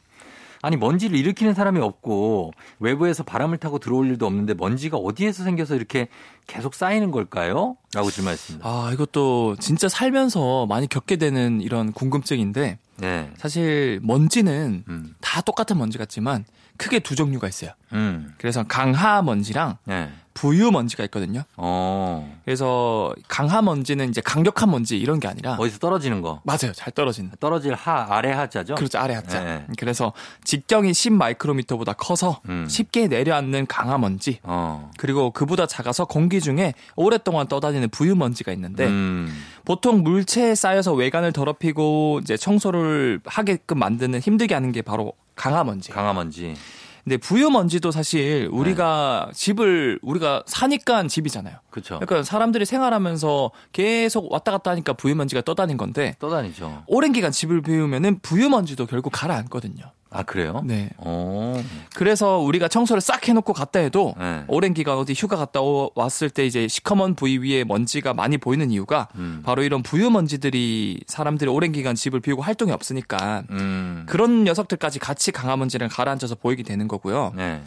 아니 0.63 0.77
먼지를 0.77 1.17
일으키는 1.17 1.53
사람이 1.53 1.81
없고 1.81 2.53
외부에서 2.79 3.23
바람을 3.23 3.57
타고 3.57 3.79
들어올 3.79 4.07
일도 4.07 4.25
없는데 4.25 4.53
먼지가 4.53 4.95
어디에서 4.95 5.43
생겨서 5.43 5.75
이렇게 5.75 6.07
계속 6.47 6.73
쌓이는 6.73 7.11
걸까요? 7.11 7.75
라고 7.93 8.09
질문했습니다. 8.09 8.67
아 8.67 8.89
이것도 8.93 9.57
진짜 9.59 9.89
살면서 9.89 10.65
많이 10.67 10.87
겪게 10.87 11.17
되는 11.17 11.59
이런 11.59 11.91
궁금증인데 11.91 12.79
네. 12.95 13.31
사실 13.35 13.99
먼지는 14.03 14.85
음. 14.87 15.15
다 15.19 15.41
똑같은 15.41 15.77
먼지 15.77 15.97
같지만 15.97 16.45
크게 16.77 16.99
두 16.99 17.17
종류가 17.17 17.49
있어요. 17.49 17.71
음. 17.91 18.33
그래서 18.37 18.63
강하 18.63 19.21
먼지랑 19.21 19.79
네. 19.83 20.13
부유 20.33 20.71
먼지가 20.71 21.03
있거든요. 21.05 21.43
어. 21.57 22.39
그래서 22.43 23.13
강하 23.27 23.61
먼지는 23.61 24.09
이제 24.09 24.21
강력한 24.21 24.71
먼지 24.71 24.97
이런 24.97 25.19
게 25.19 25.27
아니라 25.27 25.55
어디서 25.59 25.79
떨어지는 25.79 26.21
거. 26.21 26.41
맞아요. 26.43 26.73
잘 26.73 26.91
떨어지는. 26.91 27.31
떨어질 27.39 27.73
하 27.73 28.07
아래 28.09 28.31
하자죠. 28.31 28.75
그렇죠. 28.75 28.97
아래 28.97 29.13
하자. 29.13 29.43
네. 29.43 29.67
그래서 29.77 30.13
직경이 30.43 30.93
10 30.93 31.13
마이크로미터보다 31.13 31.93
커서 31.93 32.41
음. 32.49 32.65
쉽게 32.67 33.07
내려앉는 33.07 33.67
강하 33.67 33.97
먼지. 33.97 34.39
어. 34.43 34.91
그리고 34.97 35.31
그보다 35.31 35.67
작아서 35.67 36.05
공기 36.05 36.41
중에 36.41 36.73
오랫동안 36.95 37.47
떠다니는 37.47 37.89
부유 37.89 38.15
먼지가 38.15 38.51
있는데 38.53 38.87
음. 38.87 39.31
보통 39.65 40.03
물체에 40.03 40.55
쌓여서 40.55 40.93
외관을 40.93 41.31
더럽히고 41.31 42.19
이제 42.23 42.37
청소를 42.37 43.21
하게끔 43.25 43.79
만드는 43.79 44.19
힘들게 44.19 44.53
하는 44.53 44.71
게 44.71 44.81
바로 44.81 45.13
강화 45.35 45.63
먼지. 45.63 45.91
강화 45.91 46.13
먼지. 46.13 46.55
근데 47.03 47.17
부유 47.17 47.49
먼지도 47.49 47.91
사실 47.91 48.47
우리가 48.51 49.31
집을 49.33 49.99
우리가 50.01 50.43
사니까 50.45 51.07
집이잖아요. 51.07 51.57
그렇죠. 51.73 51.99
그러니까 51.99 52.23
사람들이 52.23 52.65
생활하면서 52.65 53.51
계속 53.71 54.31
왔다 54.31 54.51
갔다 54.51 54.71
하니까 54.71 54.93
부유 54.93 55.15
먼지가 55.15 55.41
떠다닌 55.41 55.75
건데 55.77 56.15
떠다니죠. 56.19 56.83
오랜 56.87 57.11
기간 57.11 57.31
집을 57.31 57.61
비우면은 57.63 58.19
부유 58.21 58.47
먼지도 58.49 58.85
결국 58.85 59.09
가라앉거든요. 59.11 59.83
아 60.15 60.21
그래요? 60.21 60.61
네. 60.63 60.91
어. 60.97 61.59
그래서 61.95 62.37
우리가 62.37 62.67
청소를 62.67 63.01
싹 63.01 63.27
해놓고 63.27 63.51
갔다 63.53 63.79
해도 63.79 64.13
네. 64.19 64.43
오랜 64.47 64.75
기간 64.75 64.95
어디 64.95 65.13
휴가 65.13 65.35
갔다 65.37 65.59
오- 65.59 65.89
왔을 65.95 66.29
때 66.29 66.45
이제 66.45 66.67
시커먼 66.67 67.15
부위 67.15 67.39
위에 67.39 67.63
먼지가 67.63 68.13
많이 68.13 68.37
보이는 68.37 68.69
이유가 68.69 69.07
음. 69.15 69.41
바로 69.43 69.63
이런 69.63 69.81
부유 69.81 70.11
먼지들이 70.11 70.99
사람들이 71.07 71.49
오랜 71.49 71.71
기간 71.71 71.95
집을 71.95 72.19
비우고 72.19 72.43
활동이 72.43 72.71
없으니까 72.71 73.43
음. 73.49 74.03
그런 74.07 74.43
녀석들까지 74.43 74.99
같이 74.99 75.31
강화 75.31 75.57
먼지를 75.57 75.89
가라앉아서 75.89 76.35
보이게 76.35 76.61
되는 76.61 76.87
거고요. 76.87 77.33
네. 77.35 77.63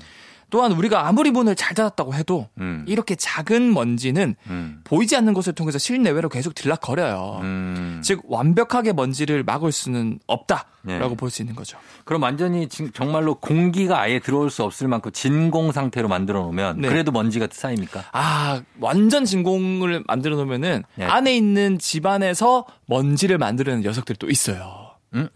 또한 0.48 0.72
우리가 0.72 1.09
아무리 1.09 1.30
문을 1.32 1.56
잘 1.56 1.74
닫았다고 1.74 2.14
해도 2.14 2.48
음. 2.61 2.85
이렇게 2.87 3.16
작은 3.16 3.74
먼지는 3.74 4.37
음. 4.48 4.80
보이지 4.85 5.16
않는 5.16 5.35
곳을 5.35 5.52
통해서 5.54 5.78
실내외로 5.78 6.28
계속 6.28 6.54
들락거려요. 6.54 7.40
음. 7.42 8.00
즉 8.04 8.22
완벽하게 8.28 8.92
먼지를 8.92 9.42
막을 9.42 9.72
수는 9.72 10.20
없다라고 10.28 10.68
네. 10.85 11.16
볼수 11.16 11.42
있는 11.42 11.56
거죠. 11.56 11.78
그럼 12.04 12.22
완전히 12.22 12.68
진- 12.68 12.92
정말로 12.92 13.35
공기가 13.35 14.00
아예 14.00 14.20
들어올 14.20 14.50
수 14.50 14.62
없을 14.62 14.87
만큼 14.87 15.11
진공 15.11 15.72
상태로 15.72 16.06
만들어 16.09 16.40
놓으면 16.42 16.80
네. 16.80 16.88
그래도 16.88 17.11
먼지가 17.11 17.48
쌓입니까? 17.50 18.04
아 18.12 18.62
완전 18.78 19.24
진공을 19.24 20.04
만들어 20.06 20.37
놓으면은 20.37 20.85
네. 20.94 21.04
안에 21.04 21.37
있는 21.37 21.78
집안에서 21.78 22.66
먼지를 22.87 23.38
만드는 23.38 23.80
녀석들이 23.80 24.16
또 24.18 24.30
있어요. 24.30 24.90
음? 25.14 25.28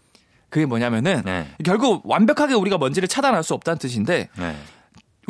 그게 0.49 0.65
뭐냐면은 0.65 1.21
네. 1.25 1.47
결국 1.65 2.01
완벽하게 2.09 2.53
우리가 2.53 2.77
먼지를 2.77 3.07
차단할 3.09 3.43
수 3.43 3.53
없다는 3.53 3.77
뜻인데 3.77 4.29
네. 4.37 4.55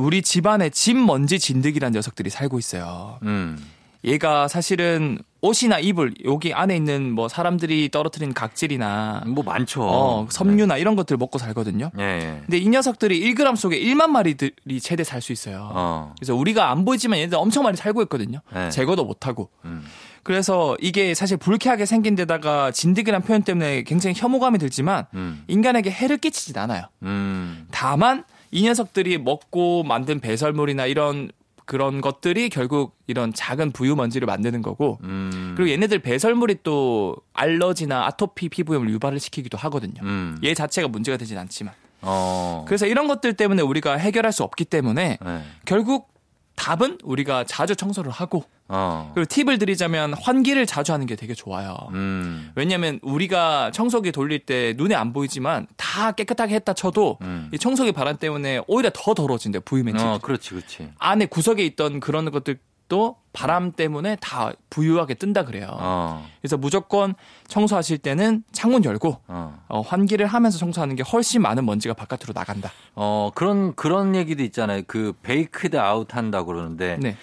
우리 0.02 0.22
집안에 0.22 0.70
집 0.70 0.98
먼지 0.98 1.38
진드기라는 1.40 1.94
녀석들이 1.94 2.30
살고 2.30 2.58
있어요. 2.60 3.20
음. 3.24 3.58
얘가 4.04 4.48
사실은 4.48 5.20
옷이나 5.42 5.78
이불 5.78 6.16
여기 6.26 6.54
안에 6.56 6.76
있는 6.76 7.12
뭐 7.12 7.28
사람들이 7.28 7.90
떨어뜨린 7.92 8.34
각질이나 8.34 9.24
뭐 9.28 9.44
많죠. 9.44 9.84
어, 9.84 10.28
섬유나 10.30 10.78
이런 10.78 10.96
것들 10.96 11.18
먹고 11.18 11.38
살거든요. 11.38 11.92
예. 12.00 12.02
예. 12.04 12.42
근데 12.42 12.58
이 12.58 12.68
녀석들이 12.68 13.20
1g 13.36 13.56
속에 13.56 13.80
1만 13.80 14.08
마리들이 14.08 14.82
최대 14.82 15.04
살 15.04 15.22
수 15.22 15.32
있어요. 15.32 15.70
어. 15.72 16.16
그래서 16.18 16.34
우리가 16.36 16.72
안 16.72 16.84
보이지만 16.84 17.20
얘네들 17.20 17.38
엄청 17.38 17.64
많이 17.64 17.78
살고 17.78 18.02
있거든요. 18.04 18.40
네. 18.52 18.72
제거도 18.72 19.06
못 19.06 19.28
하고. 19.28 19.50
음. 19.66 19.84
그래서 20.24 20.76
이게 20.80 21.14
사실 21.14 21.38
불쾌하게 21.38 21.86
생긴 21.86 22.16
데다가 22.16 22.72
진드기란 22.72 23.22
표현 23.22 23.44
때문에 23.44 23.84
굉장히 23.84 24.16
혐오감이 24.18 24.58
들지만 24.58 25.06
음. 25.14 25.44
인간에게 25.48 25.92
해를 25.92 26.18
끼치진 26.18 26.58
않아요. 26.58 26.86
음. 27.04 27.68
다만 27.72 28.24
이 28.52 28.64
녀석들이 28.64 29.18
먹고 29.18 29.84
만든 29.84 30.20
배설물이나 30.20 30.86
이런 30.86 31.32
그런 31.66 32.02
것들이 32.02 32.50
결국 32.50 32.98
이런 33.08 33.32
작은 33.34 33.72
부유 33.72 33.96
먼지를 33.96 34.26
만드는 34.26 34.62
거고 34.62 35.00
음. 35.04 35.54
그리고 35.56 35.72
얘네들 35.72 36.00
배설물이 36.00 36.58
또 36.64 37.16
알러지나 37.34 38.06
아토피 38.08 38.50
피부염을 38.50 38.90
유발을 38.90 39.20
시키기도 39.20 39.58
하거든요. 39.58 40.02
음. 40.04 40.38
얘 40.44 40.54
자체가 40.54 40.90
문제가 40.90 41.18
되진 41.18 41.38
않지만. 41.38 41.74
어. 42.02 42.66
그래서 42.68 42.88
이런 42.88 43.08
것들 43.08 43.36
때문에 43.36 43.62
우리가 43.62 43.96
해결할 43.96 44.34
수 44.34 44.44
없기 44.44 44.66
때문에 44.66 45.18
네. 45.24 45.42
결국 45.66 46.11
답은 46.56 47.00
우리가 47.04 47.44
자주 47.46 47.76
청소를 47.76 48.12
하고 48.12 48.44
어. 48.68 49.12
그리고 49.14 49.28
팁을 49.28 49.58
드리자면 49.58 50.14
환기를 50.14 50.66
자주 50.66 50.94
하는 50.94 51.06
게 51.06 51.16
되게 51.16 51.34
좋아요. 51.34 51.76
음. 51.92 52.52
왜냐하면 52.56 53.00
우리가 53.02 53.72
청소기 53.72 54.12
돌릴 54.12 54.46
때 54.46 54.74
눈에 54.78 54.96
안 54.96 55.12
보이지만 55.12 55.68
다 55.76 56.12
깨끗하게 56.14 56.56
했다 56.56 56.74
쳐도 56.74 57.18
음. 57.22 57.50
이 57.54 57.58
청소기 57.58 57.92
바람 57.92 58.18
때문에 58.18 58.62
오히려 58.68 58.90
더 58.94 59.14
더러워진대요 59.14 59.62
부유맨치. 59.62 60.04
어, 60.04 60.20
그렇지, 60.22 60.52
그렇지. 60.52 60.90
안에 61.00 61.26
구석에 61.26 61.66
있던 61.66 62.00
그런 62.00 62.32
것들 62.32 62.60
도 62.92 63.16
바람 63.32 63.72
때문에 63.72 64.18
다 64.20 64.52
부유하게 64.70 65.14
뜬다 65.14 65.46
그래요. 65.46 65.70
어. 65.80 66.28
그래서 66.42 66.58
무조건 66.58 67.14
청소하실 67.48 68.00
때는 68.00 68.44
창문 68.52 68.84
열고 68.84 69.18
어. 69.30 69.64
어, 69.70 69.80
환기를 69.80 70.28
하면서 70.28 70.58
청소하는 70.58 70.98
게 70.98 71.04
훨씬 71.04 71.42
많은 71.42 71.66
먼지가 71.66 71.94
바깥으로 71.94 72.34
나간다. 72.36 72.70
어, 72.94 73.32
그런, 73.34 73.74
그런 73.76 74.14
얘기도 74.14 74.44
있잖아요. 74.44 74.82
그, 74.88 75.14
baked 75.24 75.80
out 75.80 76.14
한다고 76.14 76.48
그러는데. 76.48 76.98
네. 77.00 77.16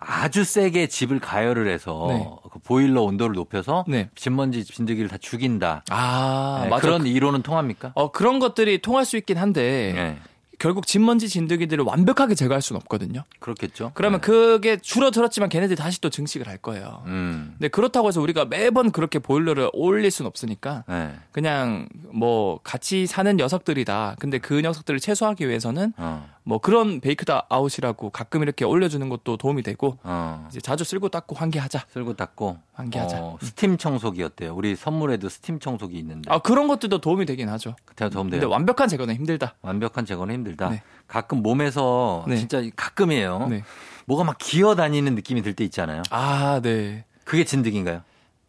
아주 0.00 0.44
세게 0.44 0.86
집을 0.86 1.18
가열을 1.18 1.68
해서 1.68 2.06
네. 2.08 2.24
그 2.52 2.60
보일러 2.60 3.02
온도를 3.02 3.34
높여서 3.34 3.84
네. 3.88 4.10
집먼지, 4.14 4.64
진드기를 4.64 5.08
다 5.08 5.16
죽인다. 5.18 5.82
아, 5.90 6.60
네, 6.62 6.68
맞아. 6.68 6.82
그런 6.82 7.04
이론은 7.04 7.42
통합니까? 7.42 7.90
어, 7.96 8.12
그런 8.12 8.38
것들이 8.38 8.80
통할 8.80 9.04
수 9.04 9.16
있긴 9.16 9.38
한데 9.38 9.92
네. 9.96 10.18
결국 10.58 10.86
집먼지 10.86 11.28
진드기들을 11.28 11.84
완벽하게 11.84 12.34
제거할 12.34 12.60
수는 12.62 12.80
없거든요. 12.82 13.24
그렇겠죠. 13.38 13.92
그러면 13.94 14.20
네. 14.20 14.26
그게 14.26 14.76
줄어들었지만 14.76 15.48
걔네들이 15.48 15.76
다시 15.76 16.00
또 16.00 16.10
증식을 16.10 16.48
할 16.48 16.58
거예요. 16.58 17.02
음. 17.06 17.54
근데 17.58 17.68
그렇다고 17.68 18.08
해서 18.08 18.20
우리가 18.20 18.44
매번 18.44 18.90
그렇게 18.90 19.18
보일러를 19.18 19.70
올릴 19.72 20.10
수는 20.10 20.28
없으니까 20.28 20.84
네. 20.88 21.14
그냥 21.32 21.88
뭐 22.12 22.58
같이 22.64 23.06
사는 23.06 23.36
녀석들이다. 23.36 24.16
근데 24.18 24.38
그 24.38 24.60
녀석들을 24.60 24.98
최소화하기 25.00 25.48
위해서는 25.48 25.92
어. 25.96 26.28
뭐 26.48 26.56
그런 26.56 27.00
baked 27.02 27.30
out이라고 27.50 28.08
가끔 28.08 28.40
이렇게 28.40 28.64
올려주는 28.64 29.06
것도 29.10 29.36
도움이 29.36 29.62
되고 29.62 29.98
어. 30.02 30.46
이제 30.50 30.62
자주 30.62 30.82
쓸고 30.82 31.10
닦고 31.10 31.34
환기하자. 31.36 31.84
쓸고 31.92 32.14
닦고. 32.14 32.56
환기하자. 32.72 33.18
어, 33.20 33.38
스팀 33.42 33.76
청소기 33.76 34.22
어때요? 34.22 34.54
우리 34.56 34.74
선물에도 34.74 35.28
스팀 35.28 35.58
청소기 35.60 35.98
있는데. 35.98 36.32
아 36.32 36.38
그런 36.38 36.66
것들도 36.66 37.02
도움이 37.02 37.26
되긴 37.26 37.50
하죠. 37.50 37.76
그때 37.84 38.08
도움 38.08 38.30
근데 38.30 38.40
돼요. 38.40 38.48
완벽한 38.48 38.88
제거는 38.88 39.14
힘들다. 39.16 39.56
완벽한 39.60 40.06
제거는 40.06 40.34
힘들다. 40.36 40.70
네. 40.70 40.82
가끔 41.06 41.42
몸에서 41.42 42.24
네. 42.26 42.36
진짜 42.36 42.62
가끔이에요. 42.74 43.48
네. 43.48 43.62
뭐가 44.06 44.24
막 44.24 44.38
기어 44.38 44.74
다니는 44.74 45.14
느낌이 45.16 45.42
들 45.42 45.52
때 45.54 45.64
있잖아요. 45.64 46.02
아 46.10 46.60
네. 46.62 47.04
그게 47.24 47.44
진드기인가요? 47.44 48.00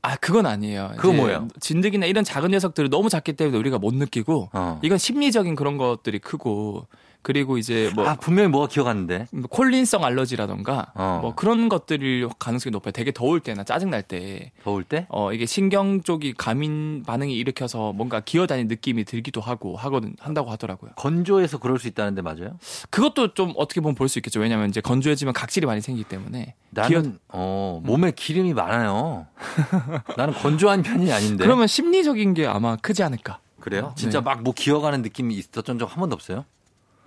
아 0.04 0.16
그건 0.16 0.46
아니에요. 0.46 0.92
그거 0.96 1.10
이제 1.10 1.18
뭐예요? 1.22 1.48
진드기나 1.60 2.06
이런 2.06 2.24
작은 2.24 2.52
녀석들을 2.52 2.90
너무 2.90 3.10
작기 3.10 3.34
때문에 3.34 3.58
우리가 3.58 3.78
못 3.78 3.94
느끼고 3.94 4.52
어. 4.54 4.80
이건 4.84 4.98
심리적인 4.98 5.56
그런 5.56 5.76
것들이 5.78 6.20
크고 6.20 6.88
그리고 7.21 7.58
이제 7.58 7.91
뭐 7.95 8.08
아 8.08 8.15
분명히 8.15 8.47
뭐가 8.49 8.67
기어갔는데. 8.67 9.27
콜린성 9.49 10.03
알러지라던가 10.05 10.93
어. 10.95 11.19
뭐 11.21 11.36
그런 11.36 11.67
것들일 11.69 12.29
가능성이 12.39 12.71
높아요. 12.71 12.91
되게 12.91 13.12
더울 13.12 13.39
때나 13.41 13.63
짜증 13.63 13.89
날 13.89 14.01
때. 14.03 14.51
더울 14.63 14.84
때? 14.84 15.05
어 15.10 15.34
이게 15.34 15.45
신경 15.45 16.01
쪽이 16.01 16.34
감인 16.38 17.03
반응이 17.05 17.36
일으켜서 17.36 17.91
뭔가 17.93 18.21
기어다니는 18.21 18.67
느낌이 18.69 19.03
들기도 19.03 19.41
하고 19.41 19.75
하거든 19.75 20.15
한다고 20.19 20.49
하더라고요. 20.51 20.91
건조해서 20.95 21.58
그럴 21.58 21.77
수 21.77 21.88
있다는데 21.89 22.21
맞아요? 22.21 22.58
그것도 22.89 23.34
좀 23.34 23.53
어떻게 23.58 23.82
보면 23.82 23.95
볼 23.95 24.08
수 24.10 24.17
있겠죠. 24.19 24.39
왜냐하면 24.39 24.69
이제 24.69 24.79
건조해지면 24.82 25.34
각질이 25.34 25.65
많이 25.67 25.82
생기기 25.82 26.08
때문에 26.10 26.55
나는 26.71 26.89
기어- 27.03 27.19
어, 27.29 27.82
몸에 27.84 28.12
기름이 28.12 28.53
많아요. 28.53 29.27
나는 30.17 30.34
건조한 30.34 30.82
편이 30.84 31.12
아닌데. 31.12 31.43
그러면 31.43 31.67
심리적인 31.67 32.34
게 32.34 32.47
아마 32.47 32.75
크지 32.77 33.03
않을까. 33.03 33.39
그래요? 33.60 33.93
진짜 33.97 34.19
네. 34.21 34.23
막뭐 34.23 34.53
기어가는 34.55 35.01
느낌이 35.01 35.36
있었던 35.36 35.77
적 35.77 35.86
한 35.86 35.99
번도 35.99 36.13
없어요? 36.15 36.45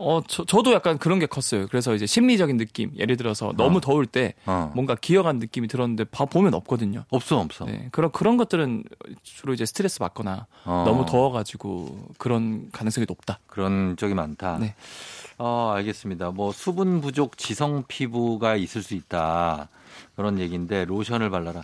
어, 0.02 0.22
저, 0.26 0.44
저도 0.44 0.72
약간 0.72 0.98
그런 0.98 1.18
게 1.18 1.26
컸어요. 1.26 1.66
그래서 1.68 1.94
이제 1.94 2.06
심리적인 2.06 2.56
느낌. 2.56 2.90
예를 2.98 3.16
들어서 3.16 3.52
너무 3.56 3.78
어. 3.78 3.80
더울 3.80 4.06
때 4.06 4.34
어. 4.46 4.72
뭔가 4.74 4.94
기어간 4.94 5.38
느낌이 5.38 5.68
들었는데 5.68 6.04
봐 6.04 6.24
보면 6.24 6.54
없거든요. 6.54 7.04
없어 7.10 7.38
없어. 7.38 7.64
네, 7.64 7.88
그런 7.92 8.10
그런 8.10 8.36
것들은 8.36 8.84
주로 9.22 9.54
이제 9.54 9.64
스트레스 9.64 9.98
받거나 10.00 10.46
어. 10.64 10.82
너무 10.86 11.06
더워 11.06 11.30
가지고 11.30 12.06
그런 12.18 12.70
가능성이 12.72 13.06
높다. 13.08 13.38
그런 13.46 13.96
적이 13.96 14.14
많다. 14.14 14.58
네. 14.58 14.74
어, 15.38 15.72
알겠습니다. 15.74 16.30
뭐 16.30 16.52
수분 16.52 17.00
부족 17.00 17.38
지성 17.38 17.84
피부가 17.86 18.56
있을 18.56 18.82
수 18.82 18.94
있다. 18.94 19.68
그런 20.16 20.38
얘기인데 20.38 20.84
로션을 20.84 21.30
발라라. 21.30 21.62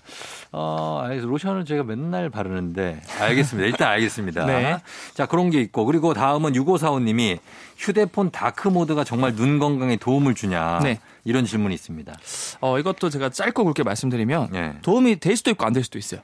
어, 0.52 1.00
알겠 1.04 1.24
로션을 1.24 1.64
제가 1.64 1.82
맨날 1.84 2.30
바르는데 2.30 3.00
알겠습니다. 3.20 3.66
일단 3.66 3.88
알겠습니다. 3.92 4.44
네. 4.46 4.78
자, 5.14 5.26
그런 5.26 5.50
게 5.50 5.60
있고 5.60 5.84
그리고 5.84 6.14
다음은 6.14 6.54
6545 6.54 7.00
님이 7.00 7.38
휴대폰 7.76 8.30
dark 8.30 8.68
mode가 8.68 9.04
정말 9.04 9.34
눈 9.34 9.58
건강에 9.58 9.96
도움을 9.96 10.34
주냐. 10.34 10.80
네. 10.82 10.98
이런 11.24 11.44
질문이 11.44 11.74
있습니다. 11.74 12.14
어, 12.60 12.78
이것도 12.78 13.10
제가 13.10 13.28
짧고 13.28 13.64
굵게 13.64 13.82
말씀드리면 13.82 14.48
네. 14.52 14.76
도움이 14.82 15.16
될 15.20 15.36
수도 15.36 15.50
있고 15.50 15.66
안 15.66 15.72
될 15.74 15.84
수도 15.84 15.98
있어요. 15.98 16.20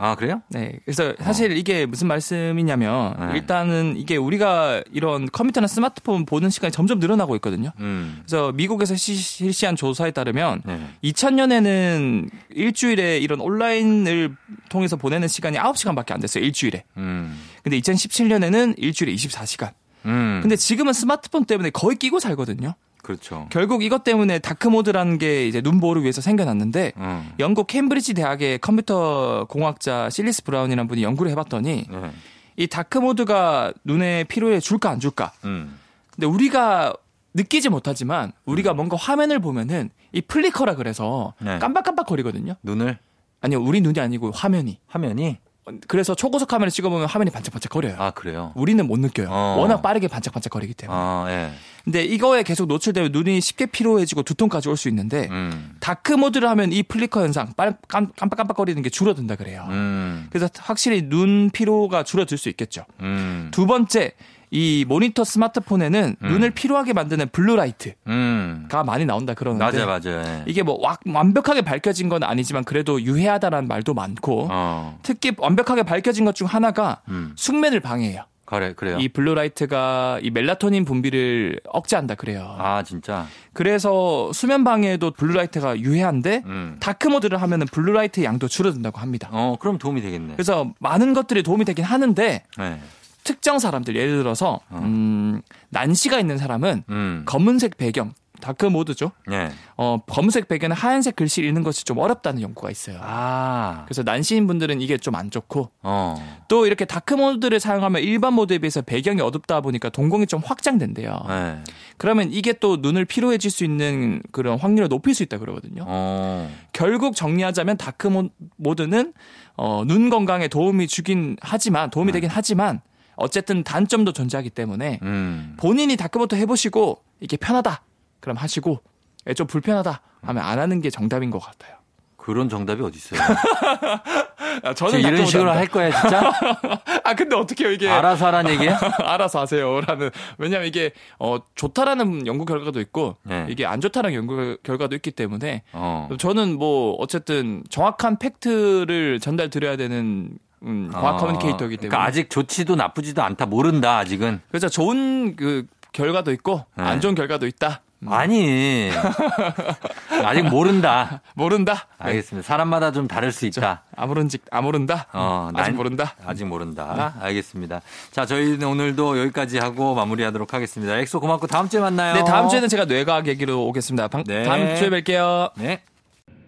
아, 0.00 0.14
그래요? 0.14 0.42
네. 0.48 0.78
그래서 0.84 1.12
사실 1.18 1.56
이게 1.56 1.84
무슨 1.84 2.06
말씀이냐면 2.06 3.16
네. 3.18 3.36
일단은 3.38 3.96
이게 3.96 4.16
우리가 4.16 4.82
이런 4.92 5.26
컴퓨터나 5.30 5.66
스마트폰 5.66 6.24
보는 6.24 6.50
시간이 6.50 6.70
점점 6.70 7.00
늘어나고 7.00 7.34
있거든요. 7.36 7.72
음. 7.80 8.20
그래서 8.24 8.52
미국에서 8.52 8.94
시- 8.94 9.16
실시한 9.16 9.74
조사에 9.74 10.12
따르면 10.12 10.62
네. 10.64 10.80
2000년에는 11.02 12.30
일주일에 12.50 13.18
이런 13.18 13.40
온라인을 13.40 14.36
통해서 14.68 14.96
보내는 14.96 15.28
시간이 15.28 15.56
9시간밖에 15.58 16.12
안 16.12 16.20
됐어요. 16.20 16.44
일주일에. 16.44 16.84
음. 16.96 17.36
근데 17.62 17.78
2017년에는 17.80 18.74
일주일에 18.76 19.12
24시간. 19.14 19.72
음. 20.06 20.38
근데 20.42 20.56
지금은 20.56 20.92
스마트폰 20.92 21.44
때문에 21.44 21.70
거의 21.70 21.96
끼고 21.96 22.20
살거든요. 22.20 22.74
그렇죠. 23.08 23.46
결국 23.48 23.82
이것 23.82 24.04
때문에 24.04 24.38
dark 24.38 24.60
mode라는 24.60 25.16
게 25.16 25.48
이제 25.48 25.62
눈보호를 25.62 26.02
위해서 26.02 26.20
생겨났는데 26.20 26.92
음. 26.98 27.32
영국 27.38 27.66
캠브리지 27.66 28.12
대학의 28.12 28.58
컴퓨터 28.58 29.46
공학자 29.48 30.10
실리스 30.10 30.44
브라운이라는 30.44 30.86
분이 30.88 31.02
연구를 31.02 31.32
해봤더니 31.32 31.86
네. 31.90 32.10
이 32.56 32.66
dark 32.66 33.08
mode가 33.08 33.72
눈에 33.84 34.24
피로에 34.24 34.60
줄까 34.60 34.90
안 34.90 35.00
줄까. 35.00 35.32
음. 35.46 35.78
근데 36.14 36.26
우리가 36.26 36.92
느끼지 37.32 37.70
못하지만 37.70 38.32
우리가 38.44 38.74
뭔가 38.74 38.98
화면을 38.98 39.38
보면은 39.38 39.88
이 40.12 40.20
flicker라 40.20 40.74
그래서 40.74 41.32
네. 41.40 41.58
깜빡깜빡거리거든요. 41.60 42.56
눈을 42.62 42.98
아니요, 43.40 43.62
우리 43.62 43.80
눈이 43.80 43.98
아니고 44.00 44.32
화면이. 44.32 44.80
화면이 44.86 45.38
그래서 45.86 46.14
초고속 46.14 46.48
카메라 46.48 46.70
찍어보면 46.70 47.06
화면이 47.08 47.30
반짝반짝거려요. 47.30 47.96
아, 47.98 48.10
그래요. 48.12 48.52
우리는 48.54 48.86
못 48.86 48.98
느껴요. 48.98 49.28
어. 49.30 49.56
워낙 49.58 49.82
빠르게 49.82 50.08
반짝반짝거리기 50.08 50.74
때문에. 50.74 50.98
아, 50.98 51.26
예. 51.28 51.50
근데 51.84 52.04
이거에 52.04 52.42
계속 52.42 52.66
노출되면 52.66 53.12
눈이 53.12 53.40
쉽게 53.40 53.66
피로해지고 53.66 54.22
두통까지 54.22 54.68
올 54.68 54.76
수 54.76 54.88
있는데 54.88 55.26
음. 55.30 55.76
dark 55.80 56.12
mode를 56.12 56.48
하면 56.50 56.72
이 56.72 56.82
flicker 56.82 57.22
현상, 57.22 57.52
깜빡깜빡거리는 57.88 58.82
게 58.82 58.90
줄어든다 58.90 59.36
그래요. 59.36 59.66
음. 59.70 60.26
그래서 60.30 60.48
확실히 60.58 61.02
눈 61.08 61.50
피로가 61.50 62.02
줄어들 62.02 62.36
수 62.38 62.48
있겠죠. 62.50 62.84
음. 63.00 63.48
두 63.52 63.66
번째, 63.66 64.12
이 64.50 64.84
모니터 64.88 65.24
스마트폰에는 65.24 66.16
음. 66.22 66.28
눈을 66.28 66.50
피로하게 66.50 66.92
만드는 66.94 67.28
blue 67.32 67.54
light가 67.54 67.94
음. 68.08 68.68
많이 68.86 69.04
나온다 69.04 69.34
그러는데 69.34 69.64
맞아요, 69.64 69.86
맞아요. 69.86 70.22
예. 70.24 70.42
이게 70.46 70.62
뭐 70.62 70.78
와- 70.80 70.96
완벽하게 71.06 71.62
밝혀진 71.62 72.08
건 72.08 72.22
아니지만 72.22 72.64
그래도 72.64 73.00
유해하다라는 73.02 73.68
말도 73.68 73.94
많고 73.94 74.48
어. 74.50 74.98
특히 75.02 75.32
완벽하게 75.36 75.82
밝혀진 75.82 76.24
것 76.24 76.38
중 76.38 76.46
하나가 76.46 77.00
음. 77.08 77.32
숙면을 77.36 77.80
방해해요. 77.80 78.22
그래, 78.44 78.72
그래요. 78.74 78.96
이 78.98 79.08
blue 79.08 79.49
light가 79.49 80.20
이 80.22 80.30
멜라토닌 80.30 80.84
분비를 80.86 81.60
억제한다 81.68 82.14
그래요. 82.14 82.54
아, 82.58 82.82
진짜. 82.82 83.26
그래서 83.52 84.32
수면 84.32 84.62
방해에도 84.64 85.10
blue 85.10 85.35
light가 85.35 85.80
유해한데 85.80 86.44
음. 86.46 86.76
dark 86.80 87.08
mode를 87.08 87.42
하면은 87.42 87.66
blue 87.66 87.91
light 87.91 88.22
양도 88.24 88.46
줄어든다고 88.48 89.00
합니다. 89.00 89.28
어, 89.32 89.56
그럼 89.60 89.76
도움이 89.78 90.00
되겠네. 90.00 90.34
그래서 90.34 90.70
많은 90.78 91.12
것들이 91.12 91.42
도움이 91.42 91.64
되긴 91.66 91.84
하는데 91.84 92.42
네. 92.56 92.80
특정 93.28 93.58
사람들 93.58 93.94
예를 93.94 94.16
들어서 94.16 94.58
어. 94.70 94.80
음, 94.82 95.42
난시가 95.68 96.18
있는 96.18 96.38
사람은 96.38 96.84
음. 96.88 97.22
검은색 97.26 97.76
배경 97.76 98.14
dark 98.40 98.64
mode죠. 98.66 99.10
예. 99.32 99.50
어, 99.76 99.98
검은색 100.08 100.46
배경에 100.46 100.72
하얀색 100.72 101.16
글씨 101.16 101.42
읽는 101.42 101.64
것이 101.64 101.84
좀 101.84 101.98
어렵다는 101.98 102.40
연구가 102.40 102.70
있어요. 102.70 102.98
아. 103.02 103.82
그래서 103.84 104.04
난시인 104.04 104.46
분들은 104.46 104.80
이게 104.80 104.96
좀 104.96 105.16
안 105.16 105.30
좋고 105.32 105.70
어. 105.82 106.14
또 106.46 106.64
이렇게 106.64 106.84
dark 106.84 107.14
mode를 107.14 107.58
사용하면 107.60 108.00
일반 108.02 108.32
모드에 108.34 108.58
비해서 108.58 108.80
배경이 108.80 109.20
어둡다 109.20 109.60
보니까 109.60 109.88
동공이 109.90 110.26
좀 110.28 110.40
확장된대요. 110.44 111.20
네. 111.28 111.58
그러면 111.98 112.28
이게 112.32 112.52
또 112.54 112.76
눈을 112.76 113.04
피로해질 113.06 113.50
수 113.50 113.64
있는 113.64 114.22
그런 114.30 114.56
확률을 114.58 114.88
높일 114.88 115.14
수 115.16 115.24
있다 115.24 115.38
그러거든요. 115.38 115.82
어. 115.86 116.48
결국 116.72 117.16
정리하자면 117.16 117.76
dark 117.76 118.06
mo- 118.06 118.30
mode는 118.56 119.12
어, 119.56 119.82
눈 119.84 120.08
건강에 120.10 120.46
도움이 120.46 120.86
주긴 120.86 121.36
하지만 121.42 121.90
도움이 121.90 122.12
되긴 122.12 122.30
하지만 122.32 122.80
어쨌든 123.18 123.64
단점도 123.64 124.12
존재하기 124.12 124.50
때문에 124.50 125.00
음. 125.02 125.56
본인이 125.58 125.96
dark 125.96 126.18
mode 126.18 126.36
해보시고 126.36 127.02
이게 127.20 127.36
편하다 127.36 127.82
그럼 128.20 128.36
하시고 128.36 128.80
예, 129.26 129.34
좀 129.34 129.46
불편하다 129.46 130.00
하면 130.22 130.42
안 130.42 130.58
하는 130.58 130.80
게 130.80 130.88
정답인 130.90 131.30
것 131.30 131.38
같아요. 131.38 131.76
그런 132.16 132.48
정답이 132.48 132.82
어디 132.82 132.98
있어요? 132.98 133.20
아, 134.62 134.74
저는 134.74 135.00
이런 135.00 135.24
식으로. 135.24 135.50
할 135.50 135.66
거야, 135.66 135.90
진짜? 135.90 136.30
아 137.04 137.14
근데 137.14 137.34
어떻게요 137.34 137.70
이게 137.70 137.88
알아서 137.88 138.26
하란 138.26 138.48
얘기야? 138.50 138.78
알아서 139.02 139.40
하세요라는 139.40 140.10
왜냐면 140.36 140.66
이게 140.66 140.92
어 141.18 141.38
좋다라는 141.54 142.26
연구 142.26 142.44
결과도 142.44 142.80
있고 142.80 143.16
네. 143.22 143.46
이게 143.48 143.64
안 143.64 143.80
좋다라는 143.80 144.14
연구 144.14 144.58
결과도 144.62 144.94
있기 144.96 145.10
때문에 145.12 145.62
어. 145.72 146.08
저는 146.18 146.58
뭐 146.58 146.96
어쨌든 146.98 147.62
정확한 147.70 148.18
팩트를 148.18 149.20
전달 149.20 149.48
드려야 149.48 149.76
되는 149.76 150.30
음, 150.62 150.90
과학 150.92 151.14
어. 151.14 151.16
커뮤니케이터이기 151.18 151.76
때문에 151.76 151.88
그러니까 151.88 152.02
아직 152.04 152.30
좋지도 152.30 152.76
나쁘지도 152.76 153.22
않다. 153.22 153.46
모른다, 153.46 153.98
아직은. 153.98 154.40
그래서 154.50 154.68
좋은 154.68 155.36
그 155.36 155.66
결과도 155.92 156.32
있고 156.32 156.64
네. 156.76 156.84
안 156.84 157.00
좋은 157.00 157.14
결과도 157.14 157.46
있다. 157.46 157.80
음, 158.02 158.12
아니. 158.12 158.90
아직 160.24 160.42
모른다. 160.42 161.20
모른다. 161.34 161.86
네. 162.00 162.10
알겠습니다. 162.10 162.46
사람마다 162.46 162.92
좀 162.92 163.08
다를 163.08 163.32
수 163.32 163.46
있다. 163.46 163.82
아무런지 163.96 164.38
아무른다. 164.50 165.06
어, 165.12 165.50
아직 165.54 165.70
난- 165.72 165.76
모른다. 165.76 166.14
아직 166.24 166.44
모른다. 166.44 167.14
알겠습니다. 167.20 167.80
자, 168.12 168.24
저희는 168.26 168.66
오늘도 168.66 169.18
여기까지 169.20 169.58
하고 169.58 169.94
마무리하도록 169.94 170.52
하겠습니다. 170.54 170.96
엑소 170.98 171.18
고맙고 171.20 171.46
다음 171.48 171.68
주에 171.68 171.80
만나요. 171.80 172.14
네 172.14 172.24
다음 172.24 172.48
주에는 172.48 172.68
제가 172.68 172.84
뇌과학 172.84 173.26
얘기로 173.26 173.66
오겠습니다. 173.66 174.08
방- 174.08 174.24
네. 174.24 174.44
다음 174.44 174.76
주에 174.76 174.90
뵐게요. 174.90 175.50
네. 175.56 175.82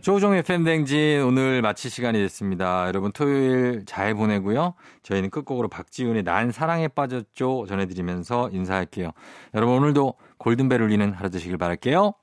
조종의 0.00 0.42
팬댕진 0.44 1.22
오늘 1.22 1.60
마칠 1.60 1.90
시간이 1.90 2.18
됐습니다. 2.20 2.86
여러분 2.88 3.12
토요일 3.12 3.84
잘 3.84 4.14
보내고요. 4.14 4.74
저희는 5.02 5.28
끝곡으로 5.30 5.68
박지윤의 5.68 6.22
난 6.22 6.52
사랑에 6.52 6.88
빠졌죠 6.88 7.66
전해드리면서 7.68 8.50
인사할게요. 8.50 9.10
여러분 9.54 9.76
오늘도 9.76 10.14
골든벨 10.38 10.80
울리는 10.80 11.12
하루 11.12 11.28
되시길 11.28 11.58
바랄게요. 11.58 12.14